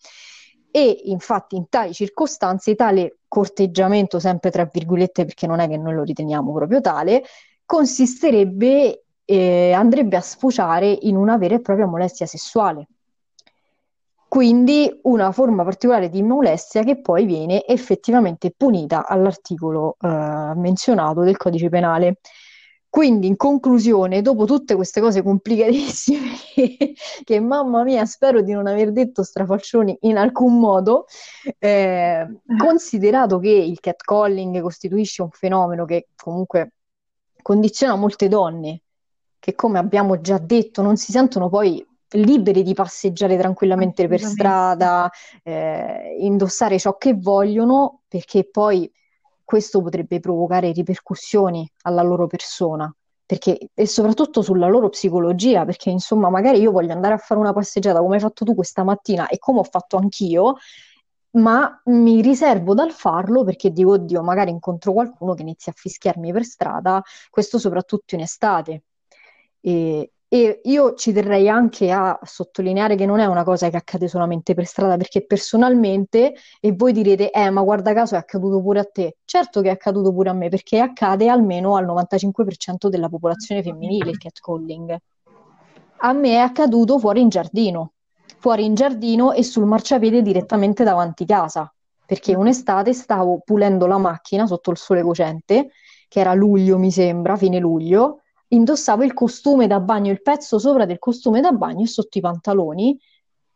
E 0.71 1.01
infatti 1.05 1.55
in 1.55 1.67
tali 1.69 1.93
circostanze 1.93 2.75
tale 2.75 3.19
corteggiamento, 3.27 4.19
sempre 4.19 4.51
tra 4.51 4.69
virgolette 4.71 5.25
perché 5.25 5.47
non 5.47 5.59
è 5.59 5.67
che 5.67 5.77
noi 5.77 5.93
lo 5.93 6.03
riteniamo 6.03 6.53
proprio 6.53 6.81
tale, 6.81 7.23
consisterebbe, 7.65 9.05
eh, 9.25 9.71
andrebbe 9.73 10.15
a 10.17 10.21
sfociare 10.21 10.97
in 11.01 11.15
una 11.17 11.37
vera 11.37 11.55
e 11.55 11.61
propria 11.61 11.87
molestia 11.87 12.25
sessuale. 12.25 12.87
Quindi 14.35 14.99
una 15.03 15.31
forma 15.31 15.63
particolare 15.63 16.09
di 16.09 16.21
molestia 16.21 16.83
che 16.83 16.99
poi 16.99 17.23
viene 17.23 17.65
effettivamente 17.65 18.51
punita 18.51 19.07
all'articolo 19.07 19.95
eh, 19.97 20.07
menzionato 20.07 21.21
del 21.21 21.37
codice 21.37 21.69
penale. 21.69 22.17
Quindi, 22.89 23.27
in 23.27 23.37
conclusione, 23.37 24.21
dopo 24.21 24.43
tutte 24.43 24.75
queste 24.75 24.99
cose 24.99 25.23
complicatissime, 25.23 26.31
che, 27.23 27.39
mamma 27.39 27.83
mia, 27.83 28.03
spero 28.03 28.41
di 28.41 28.51
non 28.51 28.67
aver 28.67 28.91
detto 28.91 29.23
strafalcioni 29.23 29.99
in 30.01 30.17
alcun 30.17 30.59
modo, 30.59 31.05
eh, 31.57 32.27
considerato 32.57 33.39
che 33.39 33.51
il 33.51 33.79
catcalling 33.79 34.59
costituisce 34.59 35.21
un 35.21 35.29
fenomeno 35.31 35.85
che 35.85 36.09
comunque 36.13 36.73
condiziona 37.41 37.95
molte 37.95 38.27
donne, 38.27 38.81
che 39.39 39.55
come 39.55 39.79
abbiamo 39.79 40.19
già 40.19 40.37
detto 40.39 40.81
non 40.81 40.97
si 40.97 41.13
sentono 41.13 41.47
poi 41.47 41.81
liberi 42.11 42.63
di 42.63 42.73
passeggiare 42.73 43.37
tranquillamente 43.37 44.07
per 44.07 44.21
strada, 44.21 45.09
eh, 45.43 46.17
indossare 46.19 46.79
ciò 46.79 46.97
che 46.97 47.13
vogliono, 47.15 48.01
perché 48.07 48.49
poi 48.49 48.91
questo 49.43 49.81
potrebbe 49.81 50.19
provocare 50.19 50.71
ripercussioni 50.71 51.69
alla 51.83 52.01
loro 52.01 52.27
persona. 52.27 52.93
Perché, 53.27 53.69
e 53.73 53.87
soprattutto 53.87 54.43
sulla 54.43 54.67
loro 54.67 54.89
psicologia, 54.89 55.65
perché 55.65 55.89
insomma, 55.89 56.29
magari 56.29 56.59
io 56.59 56.71
voglio 56.71 56.93
andare 56.93 57.15
a 57.15 57.17
fare 57.17 57.39
una 57.39 57.53
passeggiata 57.53 57.99
come 57.99 58.15
hai 58.15 58.21
fatto 58.21 58.45
tu 58.45 58.53
questa 58.53 58.83
mattina 58.83 59.27
e 59.27 59.39
come 59.39 59.59
ho 59.59 59.63
fatto 59.63 59.97
anch'io, 59.97 60.57
ma 61.31 61.81
mi 61.85 62.21
riservo 62.21 62.75
dal 62.75 62.91
farlo 62.91 63.43
perché 63.43 63.71
dico, 63.71 63.93
oddio, 63.93 64.21
magari 64.21 64.51
incontro 64.51 64.93
qualcuno 64.93 65.33
che 65.33 65.41
inizia 65.41 65.71
a 65.71 65.75
fischiarmi 65.75 66.31
per 66.31 66.43
strada, 66.43 67.01
questo 67.31 67.57
soprattutto 67.57 68.13
in 68.13 68.21
estate. 68.21 68.83
E, 69.59 70.11
e 70.35 70.59
io 70.65 70.95
ci 70.95 71.13
terrei 71.13 71.47
anche 71.47 71.91
a 71.91 72.19
sottolineare 72.21 72.97
che 72.97 73.05
non 73.05 73.19
è 73.19 73.25
una 73.25 73.45
cosa 73.45 73.69
che 73.69 73.77
accade 73.77 74.09
solamente 74.09 74.53
per 74.53 74.65
strada, 74.65 74.97
perché 74.97 75.25
personalmente, 75.25 76.35
e 76.59 76.73
voi 76.73 76.91
direte, 76.91 77.31
eh, 77.31 77.49
ma 77.49 77.61
guarda 77.61 77.93
caso 77.93 78.15
è 78.15 78.17
accaduto 78.17 78.61
pure 78.61 78.79
a 78.79 78.83
te. 78.83 79.15
Certo 79.23 79.61
che 79.61 79.69
è 79.69 79.71
accaduto 79.71 80.11
pure 80.11 80.31
a 80.31 80.33
me, 80.33 80.49
perché 80.49 80.79
accade 80.79 81.29
almeno 81.29 81.77
al 81.77 81.85
95% 81.85 82.89
della 82.89 83.07
popolazione 83.07 83.63
femminile 83.63 84.09
il 84.09 84.17
catcalling. 84.17 84.97
A 85.99 86.11
me 86.11 86.31
è 86.31 86.39
accaduto 86.39 86.99
fuori 86.99 87.21
in 87.21 87.29
giardino, 87.29 87.93
fuori 88.37 88.65
in 88.65 88.75
giardino 88.75 89.31
e 89.31 89.41
sul 89.41 89.63
marciapiede 89.63 90.21
direttamente 90.21 90.83
davanti 90.83 91.25
casa, 91.25 91.73
perché 92.05 92.35
un'estate 92.35 92.91
stavo 92.91 93.39
pulendo 93.39 93.85
la 93.85 93.97
macchina 93.97 94.45
sotto 94.47 94.69
il 94.71 94.77
sole 94.77 95.01
cocente, 95.01 95.69
che 96.09 96.19
era 96.19 96.33
luglio 96.33 96.77
mi 96.77 96.91
sembra, 96.91 97.37
fine 97.37 97.57
luglio, 97.57 98.19
indossavo 98.55 99.03
il 99.03 99.13
costume 99.13 99.67
da 99.67 99.79
bagno, 99.79 100.11
il 100.11 100.21
pezzo 100.21 100.59
sopra 100.59 100.85
del 100.85 100.99
costume 100.99 101.41
da 101.41 101.51
bagno 101.51 101.83
e 101.83 101.87
sotto 101.87 102.17
i 102.17 102.21
pantaloni 102.21 102.99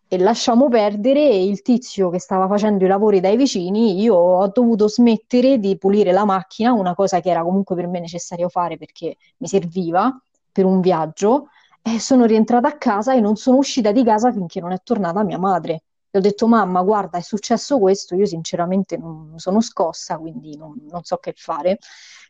e 0.08 0.18
lasciamo 0.18 0.70
perdere 0.70 1.22
il 1.36 1.62
tizio 1.62 2.10
che 2.10 2.20
stava 2.20 2.48
facendo 2.48 2.84
i 2.84 2.88
lavori 2.88 3.20
dai 3.20 3.38
vicini, 3.38 4.02
io 4.02 4.16
ho 4.16 4.48
dovuto 4.48 4.88
smettere 4.88 5.60
di 5.60 5.78
pulire 5.78 6.12
la 6.12 6.26
macchina, 6.26 6.74
una 6.74 6.96
cosa 6.96 7.20
che 7.20 7.30
era 7.30 7.44
comunque 7.44 7.76
per 7.76 7.88
me 7.88 8.00
necessario 8.00 8.50
fare 8.50 8.78
perché 8.78 9.18
mi 9.38 9.48
serviva 9.48 10.20
per 10.52 10.66
un 10.66 10.82
viaggio, 10.82 11.50
e 11.82 12.00
sono 12.00 12.26
rientrata 12.26 12.68
a 12.68 12.78
casa 12.78 13.14
e 13.14 13.20
non 13.20 13.36
sono 13.36 13.58
uscita 13.58 13.92
di 13.92 14.04
casa 14.04 14.32
finché 14.32 14.60
non 14.60 14.72
è 14.72 14.80
tornata 14.84 15.24
mia 15.24 15.38
madre. 15.38 15.84
Le 16.10 16.20
ho 16.20 16.22
detto, 16.22 16.48
mamma, 16.48 16.82
guarda, 16.82 17.18
è 17.18 17.22
successo 17.22 17.78
questo, 17.78 18.16
io 18.16 18.26
sinceramente 18.26 18.98
non 18.98 19.34
sono 19.38 19.62
scossa, 19.62 20.18
quindi 20.18 20.58
non, 20.58 20.76
non 20.90 21.04
so 21.04 21.18
che 21.18 21.34
fare. 21.36 21.78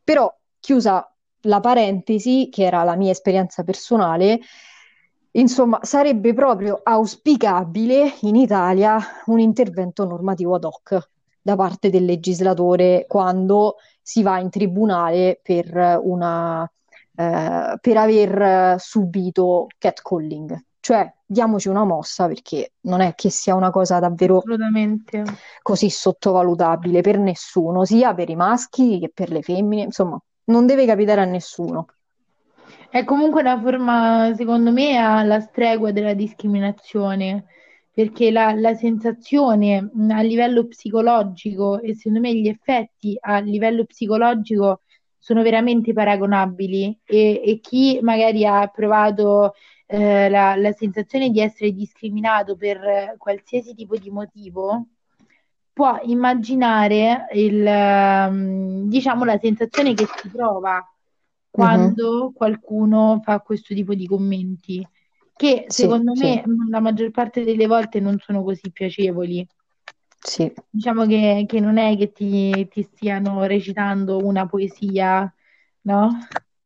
Però, 0.03 0.33
chiusa 0.59 1.09
la 1.41 1.59
parentesi, 1.59 2.49
che 2.49 2.63
era 2.63 2.83
la 2.83 2.95
mia 2.95 3.11
esperienza 3.11 3.63
personale, 3.63 4.39
insomma, 5.31 5.79
sarebbe 5.83 6.33
proprio 6.33 6.79
auspicabile 6.83 8.15
in 8.21 8.35
Italia 8.35 8.97
un 9.25 9.39
intervento 9.39 10.05
normativo 10.05 10.55
ad 10.55 10.63
hoc 10.63 11.09
da 11.41 11.55
parte 11.55 11.89
del 11.89 12.05
legislatore 12.05 13.05
quando 13.07 13.75
si 14.01 14.23
va 14.23 14.39
in 14.39 14.49
tribunale 14.49 15.39
per, 15.41 15.99
una, 16.03 16.69
eh, 17.15 17.77
per 17.79 17.97
aver 17.97 18.79
subito 18.79 19.67
catcalling. 19.77 20.65
Cioè, 20.81 21.13
diamoci 21.25 21.67
una 21.67 21.83
mossa 21.83 22.25
perché 22.27 22.73
non 22.81 23.01
è 23.01 23.13
che 23.13 23.29
sia 23.29 23.53
una 23.53 23.69
cosa 23.69 23.99
davvero 23.99 24.41
così 25.61 25.89
sottovalutabile 25.89 27.01
per 27.01 27.19
nessuno, 27.19 27.85
sia 27.85 28.13
per 28.13 28.29
i 28.29 28.35
maschi 28.35 28.99
che 28.99 29.11
per 29.13 29.29
le 29.29 29.41
femmine, 29.41 29.83
insomma, 29.83 30.19
non 30.49 30.65
deve 30.65 30.85
capitare 30.85 31.21
a 31.21 31.25
nessuno. 31.25 31.87
È 32.89 33.03
comunque 33.03 33.41
una 33.41 33.59
forma, 33.59 34.33
secondo 34.35 34.71
me, 34.71 34.97
alla 34.97 35.39
stregua 35.39 35.91
della 35.91 36.13
discriminazione, 36.13 37.45
perché 37.91 38.31
la, 38.31 38.53
la 38.53 38.73
sensazione 38.73 39.91
a 40.09 40.21
livello 40.21 40.67
psicologico 40.67 41.79
e 41.79 41.95
secondo 41.95 42.19
me 42.19 42.33
gli 42.33 42.47
effetti 42.47 43.17
a 43.19 43.39
livello 43.39 43.85
psicologico 43.85 44.81
sono 45.17 45.43
veramente 45.43 45.93
paragonabili 45.93 46.99
e, 47.03 47.41
e 47.45 47.59
chi 47.59 47.99
magari 48.01 48.45
ha 48.45 48.65
provato 48.67 49.53
eh, 49.85 50.29
la, 50.29 50.55
la 50.55 50.71
sensazione 50.71 51.29
di 51.29 51.41
essere 51.41 51.71
discriminato 51.71 52.55
per 52.55 53.15
qualsiasi 53.17 53.75
tipo 53.75 53.97
di 53.97 54.09
motivo 54.09 54.85
può 55.79 55.97
immaginare 56.03 57.27
il, 57.31 57.65
ehm, 57.65 58.89
diciamo, 58.89 59.23
la 59.23 59.39
sensazione 59.41 59.93
che 59.93 60.05
si 60.13 60.27
prova 60.27 60.85
quando 61.49 62.25
uh-huh. 62.25 62.33
qualcuno 62.33 63.21
fa 63.23 63.39
questo 63.39 63.73
tipo 63.73 63.93
di 63.93 64.05
commenti. 64.05 64.85
che 65.37 65.63
Sì, 65.67 65.83
secondo 65.83 66.13
sì, 66.15 66.25
me 66.25 66.43
la 66.69 66.81
maggior 66.81 67.11
parte 67.11 67.45
delle 67.45 67.65
volte 67.65 68.01
non 68.01 68.19
sono 68.19 68.43
così 68.43 68.71
piacevoli. 68.71 69.47
sì. 70.19 70.51
Diciamo 70.69 71.05
che, 71.05 71.45
che 71.47 71.59
non 71.61 71.77
è 71.77 71.95
che 71.95 72.11
ti, 72.11 72.67
ti 72.67 72.83
stiano 72.83 73.45
recitando 73.45 74.17
una 74.17 74.45
poesia, 74.45 75.33
no? 75.83 76.09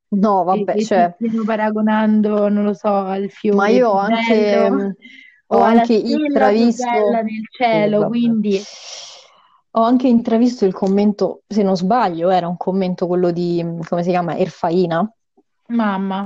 No, 0.07 0.43
vabbè, 0.43 0.71
e 0.71 0.75
ti 0.77 0.85
cioè, 0.85 1.13
stiano 1.15 1.43
paragonando, 1.43 2.49
non 2.49 2.63
lo 2.63 2.73
so, 2.73 2.87
al 2.87 3.21
ma 3.21 3.29
fiore 3.29 3.71
io 3.73 3.89
ho 3.89 3.97
anche, 3.97 4.33
bello 4.33 4.85
o 4.85 4.95
ho 5.53 5.59
anche 5.61 5.93
intravisto, 5.93 7.23
nel 7.23 7.47
cielo, 7.51 8.05
vabbè. 8.05 8.09
quindi 8.09 8.59
Ho 9.71 9.81
anche 9.81 10.07
intravisto 10.07 10.65
il 10.65 10.73
commento, 10.73 11.43
se 11.47 11.63
non 11.63 11.75
sbaglio, 11.75 12.29
era 12.29 12.47
un 12.47 12.57
commento 12.57 13.07
quello 13.07 13.31
di, 13.31 13.63
come 13.89 14.03
si 14.03 14.09
chiama, 14.09 14.37
Erfaina, 14.37 15.05
mamma, 15.77 16.19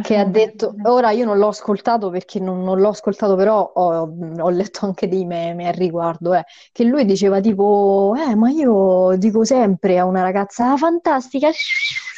che 0.00 0.16
ha 0.18 0.24
detto, 0.24 0.78
ora 0.82 1.10
io 1.10 1.24
non 1.24 1.36
l'ho 1.38 1.48
ascoltato 1.48 2.10
perché 2.10 2.38
non, 2.38 2.62
non 2.62 2.78
l'ho 2.78 2.90
ascoltato, 2.90 3.34
però 3.34 3.72
ho, 3.74 4.02
ho 4.38 4.50
letto 4.50 4.86
anche 4.86 5.08
dei 5.08 5.24
meme 5.24 5.66
al 5.66 5.74
riguardo, 5.74 6.32
eh, 6.34 6.44
che 6.70 6.84
lui 6.84 7.04
diceva 7.04 7.40
tipo, 7.40 8.14
eh, 8.16 8.36
ma 8.36 8.48
io 8.50 9.16
dico 9.16 9.44
sempre 9.44 9.98
a 9.98 10.04
una 10.04 10.22
ragazza, 10.22 10.72
"Ah, 10.72 10.76
fantastica, 10.76 11.48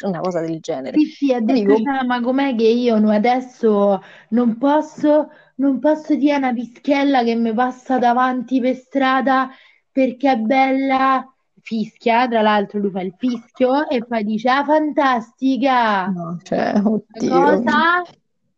una 0.04 0.20
cosa 0.20 0.40
del 0.40 0.60
genere. 0.60 0.98
Sì, 0.98 1.04
sì, 1.06 1.32
ha 1.32 1.40
detto, 1.40 1.52
dico, 1.54 1.76
"Cioè, 1.82 2.04
ma 2.04 2.20
com'è 2.20 2.54
che 2.54 2.64
io 2.64 2.96
adesso 3.10 4.00
non 4.30 4.58
posso, 4.58 5.30
non 5.58 5.78
posso 5.78 6.14
dire 6.14 6.36
una 6.36 6.52
pischiella 6.52 7.22
che 7.22 7.34
mi 7.34 7.52
passa 7.52 7.98
davanti 7.98 8.60
per 8.60 8.76
strada 8.76 9.50
perché 9.90 10.32
è 10.32 10.36
bella, 10.36 11.24
fischia, 11.60 12.28
tra 12.28 12.40
l'altro 12.40 12.78
lui 12.78 12.90
fa 12.90 13.00
il 13.00 13.14
fischio 13.16 13.88
e 13.88 14.04
poi 14.04 14.24
dice, 14.24 14.48
ah, 14.48 14.64
fantastica, 14.64 16.06
no, 16.06 16.38
cioè, 16.42 16.80
oddio, 16.82 17.30
cosa? 17.30 18.02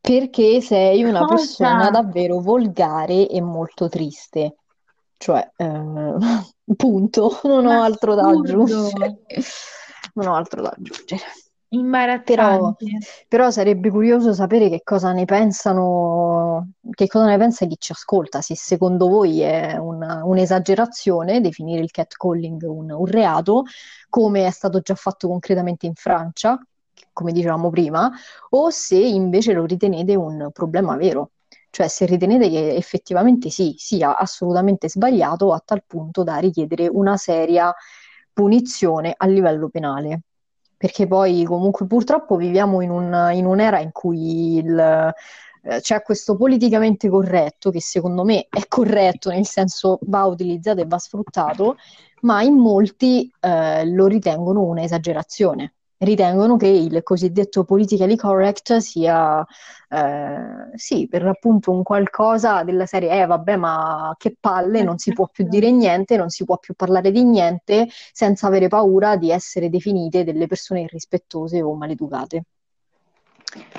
perché 0.01 0.61
sei 0.61 1.03
una 1.03 1.25
persona 1.25 1.89
Cosa? 1.89 1.91
davvero 1.91 2.41
volgare 2.41 3.29
e 3.29 3.41
molto 3.41 3.89
triste. 3.89 4.57
Cioè, 5.17 5.51
eh, 5.57 6.15
punto, 6.77 7.41
non 7.45 7.67
ho 7.67 7.83
altro 7.83 8.15
da 8.15 8.29
aggiungere. 8.29 9.21
Non 10.15 10.27
ho 10.29 10.35
altro 10.35 10.63
da 10.63 10.75
aggiungere. 10.77 11.23
Però, 12.23 12.73
imbarazzante. 12.79 12.87
però 13.27 13.51
sarebbe 13.51 13.91
curioso 13.91 14.33
sapere 14.33 14.69
che 14.69 14.83
cosa 14.85 15.13
ne 15.13 15.25
pensano, 15.25 16.73
che 16.93 17.07
cosa 17.09 17.27
ne 17.27 17.37
pensa 17.39 17.67
chi 17.67 17.77
ci 17.79 17.91
ascolta, 17.93 18.41
se 18.41 18.55
secondo 18.57 19.09
voi 19.09 19.41
è 19.41 19.77
una- 19.77 20.23
un'esagerazione 20.25 21.41
definire 21.41 21.81
il 21.83 21.91
catcalling 21.91 22.63
un, 22.63 22.91
un 22.93 23.07
reato, 23.07 23.65
come 24.09 24.47
è 24.47 24.51
stato 24.51 24.81
già 24.81 24.95
fatto 24.95 25.27
concretamente 25.29 25.87
in 25.87 25.95
Francia, 25.95 26.59
come 27.13 27.33
dicevamo 27.33 27.71
prima, 27.71 28.11
o 28.51 28.71
se 28.71 28.97
invece 28.97 29.53
lo 29.53 29.65
ritenete 29.65 30.15
un 30.15 30.51
problema 30.53 30.97
vero. 30.97 31.33
Cioè, 31.71 31.89
se 31.89 32.05
ritenete 32.07 32.49
che 32.49 32.75
effettivamente 32.77 33.49
sì, 33.51 33.75
sia 33.77 34.17
assolutamente 34.17 34.89
sbagliato 34.89 35.53
a 35.53 35.61
tal 35.65 35.83
punto 35.87 36.23
da 36.25 36.37
richiedere 36.39 36.89
una 36.89 37.17
seria 37.17 37.73
punizione 38.33 39.15
a 39.17 39.27
livello 39.27 39.69
penale. 39.69 40.23
Perché 40.81 41.07
poi 41.07 41.45
comunque 41.45 41.87
purtroppo 41.87 42.37
viviamo 42.37 42.81
in 42.81 42.91
un- 42.91 43.31
in 43.35 43.45
un'era 43.45 43.81
in 43.81 43.93
cui 43.93 44.57
il- 44.57 45.13
eh, 45.63 45.81
c'è 45.81 46.01
questo 46.03 46.37
politicamente 46.37 47.09
corretto, 47.11 47.71
che 47.71 47.81
secondo 47.83 48.25
me 48.25 48.47
è 48.49 48.67
corretto, 48.67 49.29
nel 49.31 49.45
senso 49.47 49.99
va 50.05 50.25
utilizzato 50.25 50.81
e 50.81 50.87
va 50.87 50.99
sfruttato, 50.99 51.77
ma 52.23 52.43
in 52.43 52.55
molti 52.55 53.31
eh, 53.41 53.85
lo 53.91 54.07
ritengono 54.07 54.63
un'esagerazione. 54.63 55.75
Ritengono 56.03 56.57
che 56.57 56.67
il 56.67 57.03
cosiddetto 57.03 57.65
politically 57.65 58.17
correct 58.17 58.79
sia 58.79 59.45
eh, 59.91 60.71
sì, 60.75 61.07
per 61.07 61.27
appunto 61.27 61.73
un 61.73 61.83
qualcosa 61.83 62.63
della 62.65 62.87
serie, 62.87 63.21
eh 63.21 63.27
vabbè, 63.27 63.57
ma 63.57 64.15
che 64.17 64.35
palle, 64.41 64.83
non 64.83 64.97
si 64.97 65.13
può 65.13 65.29
più 65.29 65.45
Esatto. 65.45 65.59
dire 65.59 65.71
niente, 65.71 66.17
non 66.17 66.31
si 66.31 66.45
può 66.47 66.57
più 66.57 66.73
parlare 66.75 67.11
di 67.11 67.23
niente 67.23 67.87
senza 68.13 68.47
avere 68.47 68.69
paura 68.69 69.17
di 69.17 69.31
essere 69.31 69.69
definite 69.69 70.25
delle 70.25 70.47
persone 70.47 70.81
irrispettose 70.81 71.61
o 71.61 71.75
maleducate. 71.75 72.45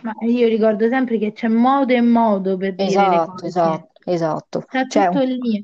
Ma 0.04 0.14
io 0.28 0.48
ricordo 0.48 0.88
sempre 0.90 1.18
che 1.18 1.32
c'è 1.32 1.48
modo 1.48 1.94
e 1.94 2.02
modo 2.02 2.56
per 2.56 2.76
dire 2.76 3.08
le 3.08 3.20
Esatto, 3.20 3.26
cose. 3.26 3.48
esatto, 3.48 4.02
esatto. 4.06 4.64
Sta 4.68 4.86
Cioè, 4.88 5.10
tutto 5.10 5.24
lì, 5.24 5.64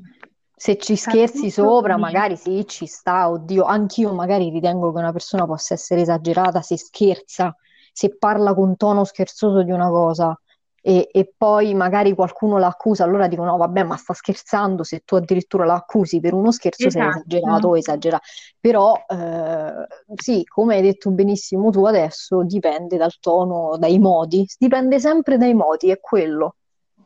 se 0.58 0.76
ci 0.76 0.96
scherzi 0.96 1.50
sopra, 1.50 1.96
magari 1.96 2.36
sì, 2.36 2.66
ci 2.66 2.86
sta, 2.86 3.30
oddio, 3.30 3.62
anch'io 3.62 4.12
magari 4.12 4.50
ritengo 4.50 4.92
che 4.92 4.98
una 4.98 5.12
persona 5.12 5.46
possa 5.46 5.74
essere 5.74 6.00
esagerata 6.00 6.62
se 6.62 6.76
scherza, 6.76 7.54
se 7.92 8.16
parla 8.18 8.54
con 8.54 8.76
tono 8.76 9.04
scherzoso 9.04 9.62
di 9.62 9.70
una 9.70 9.88
cosa 9.88 10.36
e, 10.80 11.08
e 11.12 11.32
poi 11.36 11.74
magari 11.74 12.12
qualcuno 12.14 12.58
l'accusa, 12.58 13.04
allora 13.04 13.28
dico 13.28 13.44
no, 13.44 13.56
vabbè, 13.56 13.84
ma 13.84 13.96
sta 13.96 14.14
scherzando, 14.14 14.82
se 14.82 15.00
tu 15.04 15.14
addirittura 15.14 15.64
la 15.64 15.74
accusi 15.74 16.18
per 16.18 16.34
uno 16.34 16.50
scherzo 16.50 16.90
sei 16.90 17.06
esagerato 17.06 17.56
Esatto. 17.56 17.68
o 17.68 17.76
esagerato. 17.76 18.24
Però 18.58 18.94
eh, 19.06 19.86
sì, 20.14 20.44
come 20.44 20.76
hai 20.76 20.82
detto 20.82 21.10
benissimo 21.10 21.70
tu 21.70 21.84
adesso, 21.84 22.42
dipende 22.42 22.96
dal 22.96 23.16
tono, 23.20 23.76
dai 23.78 23.98
modi, 23.98 24.46
dipende 24.58 24.98
sempre 24.98 25.36
dai 25.36 25.54
modi, 25.54 25.90
è 25.90 26.00
quello. 26.00 26.56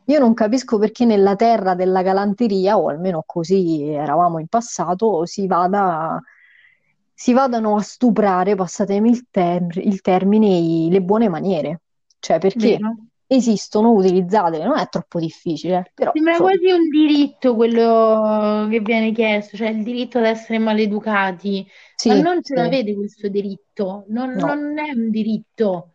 Io 0.07 0.19
non 0.19 0.33
capisco 0.33 0.77
perché 0.77 1.05
nella 1.05 1.35
terra 1.35 1.75
della 1.75 2.01
galanteria, 2.01 2.77
o 2.77 2.87
almeno 2.89 3.23
così 3.25 3.83
eravamo 3.83 4.39
in 4.39 4.47
passato, 4.47 5.25
si 5.25 5.47
vada, 5.47 6.21
si 7.13 7.33
vadano 7.33 7.75
a 7.77 7.81
stuprare, 7.81 8.55
passatemi 8.55 9.09
il, 9.09 9.27
ter- 9.29 9.77
il 9.77 10.01
termine, 10.01 10.47
i- 10.47 10.89
le 10.91 11.01
buone 11.01 11.29
maniere. 11.29 11.81
Cioè, 12.19 12.39
perché 12.39 12.79
Vero? 12.79 12.89
esistono, 13.27 13.91
utilizzatele, 13.91 14.63
non 14.65 14.77
è 14.77 14.87
troppo 14.89 15.19
difficile, 15.19 15.91
però 15.93 16.15
Sembra 16.15 16.39
insomma, 16.39 16.51
quasi 16.51 16.71
un 16.71 16.89
diritto 16.89 17.55
quello 17.55 18.67
che 18.69 18.79
viene 18.81 19.11
chiesto, 19.11 19.57
cioè 19.57 19.69
il 19.69 19.83
diritto 19.83 20.19
ad 20.19 20.25
essere 20.25 20.59
maleducati, 20.59 21.65
ma 22.03 22.13
sì, 22.13 22.21
non 22.21 22.43
ce 22.43 22.53
sì, 22.53 22.55
l'avete 22.55 22.93
questo 22.95 23.27
diritto, 23.29 24.05
non, 24.09 24.33
no, 24.33 24.43
non 24.43 24.77
è 24.77 24.91
un 24.91 25.09
diritto, 25.09 25.92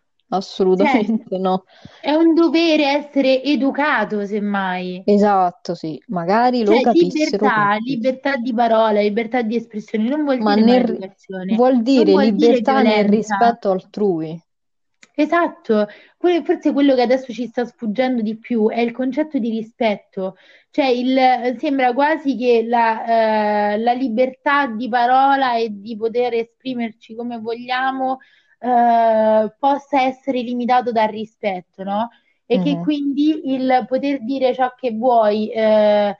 cioè 0.74 1.00
assolutamente 1.00 1.38
no. 1.38 1.64
è 2.00 2.12
un 2.12 2.34
dovere 2.34 2.84
essere 2.86 3.42
educato, 3.42 4.24
semmai. 4.26 5.04
Esatto, 5.04 5.74
sì, 5.74 6.00
magari 6.06 6.62
lo 6.62 6.78
Cioè 6.78 6.80
capissero 6.80 7.50
libertà, 7.50 7.50
tutti. 7.50 7.82
libertà 7.84 8.36
di 8.36 8.52
parola, 8.54 9.00
libertà 9.00 9.42
di 9.42 9.56
espressione 9.56 10.08
non 10.08 10.22
vuol 10.24 10.40
Ma 10.40 10.54
dire 10.54 10.62
nel, 10.62 10.98
maleducazione, 10.98 11.44
vuol 11.46 11.82
non 11.92 12.06
dire 12.06 12.10
vuol 12.10 12.34
dire 12.36 12.60
libertà 12.60 12.80
nel 12.80 13.06
violenza. 13.06 13.08
rispetto 13.08 13.70
altrui. 13.70 14.40
Esatto, 15.14 15.86
Que- 16.16 16.42
forse 16.44 16.72
quello 16.72 16.94
che 16.94 17.02
adesso 17.02 17.32
ci 17.32 17.46
sta 17.46 17.64
sfuggendo 17.64 18.22
di 18.22 18.36
più 18.38 18.68
è 18.68 18.80
il 18.80 18.92
concetto 18.92 19.38
di 19.38 19.50
rispetto, 19.50 20.36
cioè 20.70 20.86
il- 20.86 21.56
sembra 21.58 21.92
quasi 21.92 22.36
che 22.36 22.62
la, 22.64 23.72
eh, 23.74 23.78
la 23.78 23.92
libertà 23.92 24.66
di 24.68 24.88
parola 24.88 25.56
e 25.56 25.68
di 25.72 25.96
poter 25.96 26.34
esprimerci 26.34 27.14
come 27.16 27.38
vogliamo 27.38 28.18
eh, 28.58 29.54
possa 29.58 30.02
essere 30.02 30.40
limitato 30.42 30.92
dal 30.92 31.08
rispetto, 31.08 31.82
no? 31.82 32.08
E 32.46 32.58
che 32.58 32.74
Mhm, 32.74 32.82
quindi 32.82 33.52
il 33.52 33.84
poter 33.88 34.22
dire 34.24 34.54
ciò 34.54 34.74
che 34.74 34.92
vuoi 34.92 35.50
eh, 35.52 36.16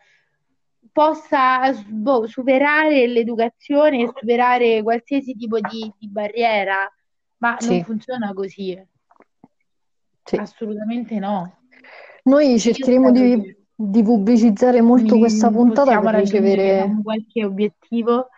possa 0.93 1.73
boh, 1.89 2.27
superare 2.27 3.07
l'educazione 3.07 4.03
e 4.03 4.13
superare 4.15 4.83
qualsiasi 4.83 5.35
tipo 5.35 5.59
di 5.61 5.93
di 5.99 6.09
barriera. 6.09 6.91
Ma 7.39 7.57
non 7.61 7.61
Sì, 7.61 7.83
funziona 7.85 8.33
così, 8.33 8.77
sì. 10.25 10.37
assolutamente 10.37 11.19
no. 11.19 11.57
Noi 12.25 12.59
cercheremo 12.59 13.11
di, 13.11 13.21
che 13.21 13.57
di 13.75 14.03
pubblicizzare 14.03 14.81
molto 14.81 15.19
questa 15.19 15.51
puntata 15.51 16.01
per 16.01 16.15
ricevere... 16.17 17.01
qualche 17.03 17.45
obiettivo 17.45 18.29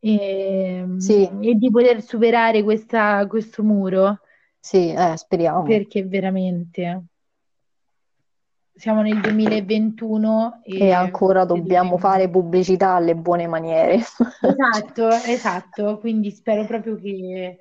e, 0.00 0.84
Sì, 0.96 1.28
e 1.40 1.54
di 1.54 1.70
poter 1.70 2.02
superare 2.02 2.62
questa- 2.62 3.26
questo 3.26 3.62
muro, 3.62 4.20
sì, 4.58 4.92
eh, 4.92 5.16
speriamo. 5.16 5.62
perché 5.62 6.04
veramente 6.04 7.04
siamo 8.74 9.02
nel 9.02 9.20
2021 9.20 10.60
E 10.64 10.86
e 10.86 10.92
ancora 10.92 11.44
dobbiamo 11.44 11.98
fare 11.98 12.30
pubblicità 12.30 12.94
alle 12.94 13.14
buone 13.14 13.46
maniere. 13.46 13.96
Esatto, 13.96 15.08
esatto, 15.28 15.98
quindi 15.98 16.30
spero 16.30 16.64
proprio 16.64 16.96
che, 16.96 17.58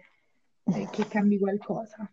che 0.91 1.07
cambi 1.07 1.37
qualcosa. 1.37 2.09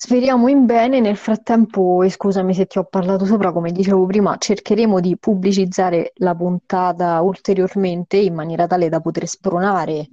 Speriamo 0.00 0.46
in 0.46 0.64
bene, 0.64 1.00
nel 1.00 1.16
frattempo, 1.16 2.04
e 2.04 2.08
scusami 2.08 2.54
se 2.54 2.66
ti 2.66 2.78
ho 2.78 2.84
parlato 2.84 3.24
sopra, 3.24 3.50
come 3.50 3.72
dicevo 3.72 4.06
prima, 4.06 4.36
cercheremo 4.38 5.00
di 5.00 5.16
pubblicizzare 5.18 6.12
la 6.18 6.36
puntata 6.36 7.20
ulteriormente 7.20 8.16
in 8.16 8.32
maniera 8.32 8.68
tale 8.68 8.88
da 8.88 9.00
poter 9.00 9.26
spronare 9.26 10.08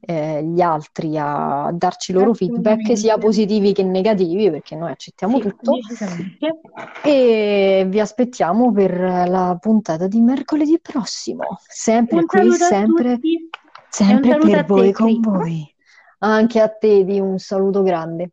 eh, 0.00 0.42
gli 0.42 0.60
altri 0.60 1.16
a 1.16 1.70
darci 1.72 2.10
i 2.10 2.14
loro 2.14 2.34
feedback, 2.34 2.98
sia 2.98 3.16
positivi 3.16 3.72
che 3.72 3.84
negativi, 3.84 4.50
perché 4.50 4.74
noi 4.74 4.90
accettiamo 4.90 5.36
Sì, 5.36 5.42
tutto. 5.42 5.72
E 7.04 7.86
vi 7.88 8.00
aspettiamo 8.00 8.72
per 8.72 8.98
la 8.98 9.56
puntata 9.60 10.08
di 10.08 10.20
mercoledì 10.20 10.80
prossimo. 10.82 11.60
Sempre 11.68 12.18
Un 12.18 12.26
qui, 12.26 12.50
sempre, 12.50 13.20
sempre 13.88 14.38
per 14.38 14.64
voi, 14.64 14.86
te, 14.86 14.92
con 14.92 15.06
Chris. 15.06 15.20
voi. 15.24 15.74
Anche 16.18 16.60
a 16.60 16.68
te 16.68 17.04
di 17.04 17.20
un 17.20 17.38
saluto 17.38 17.84
grande. 17.84 18.30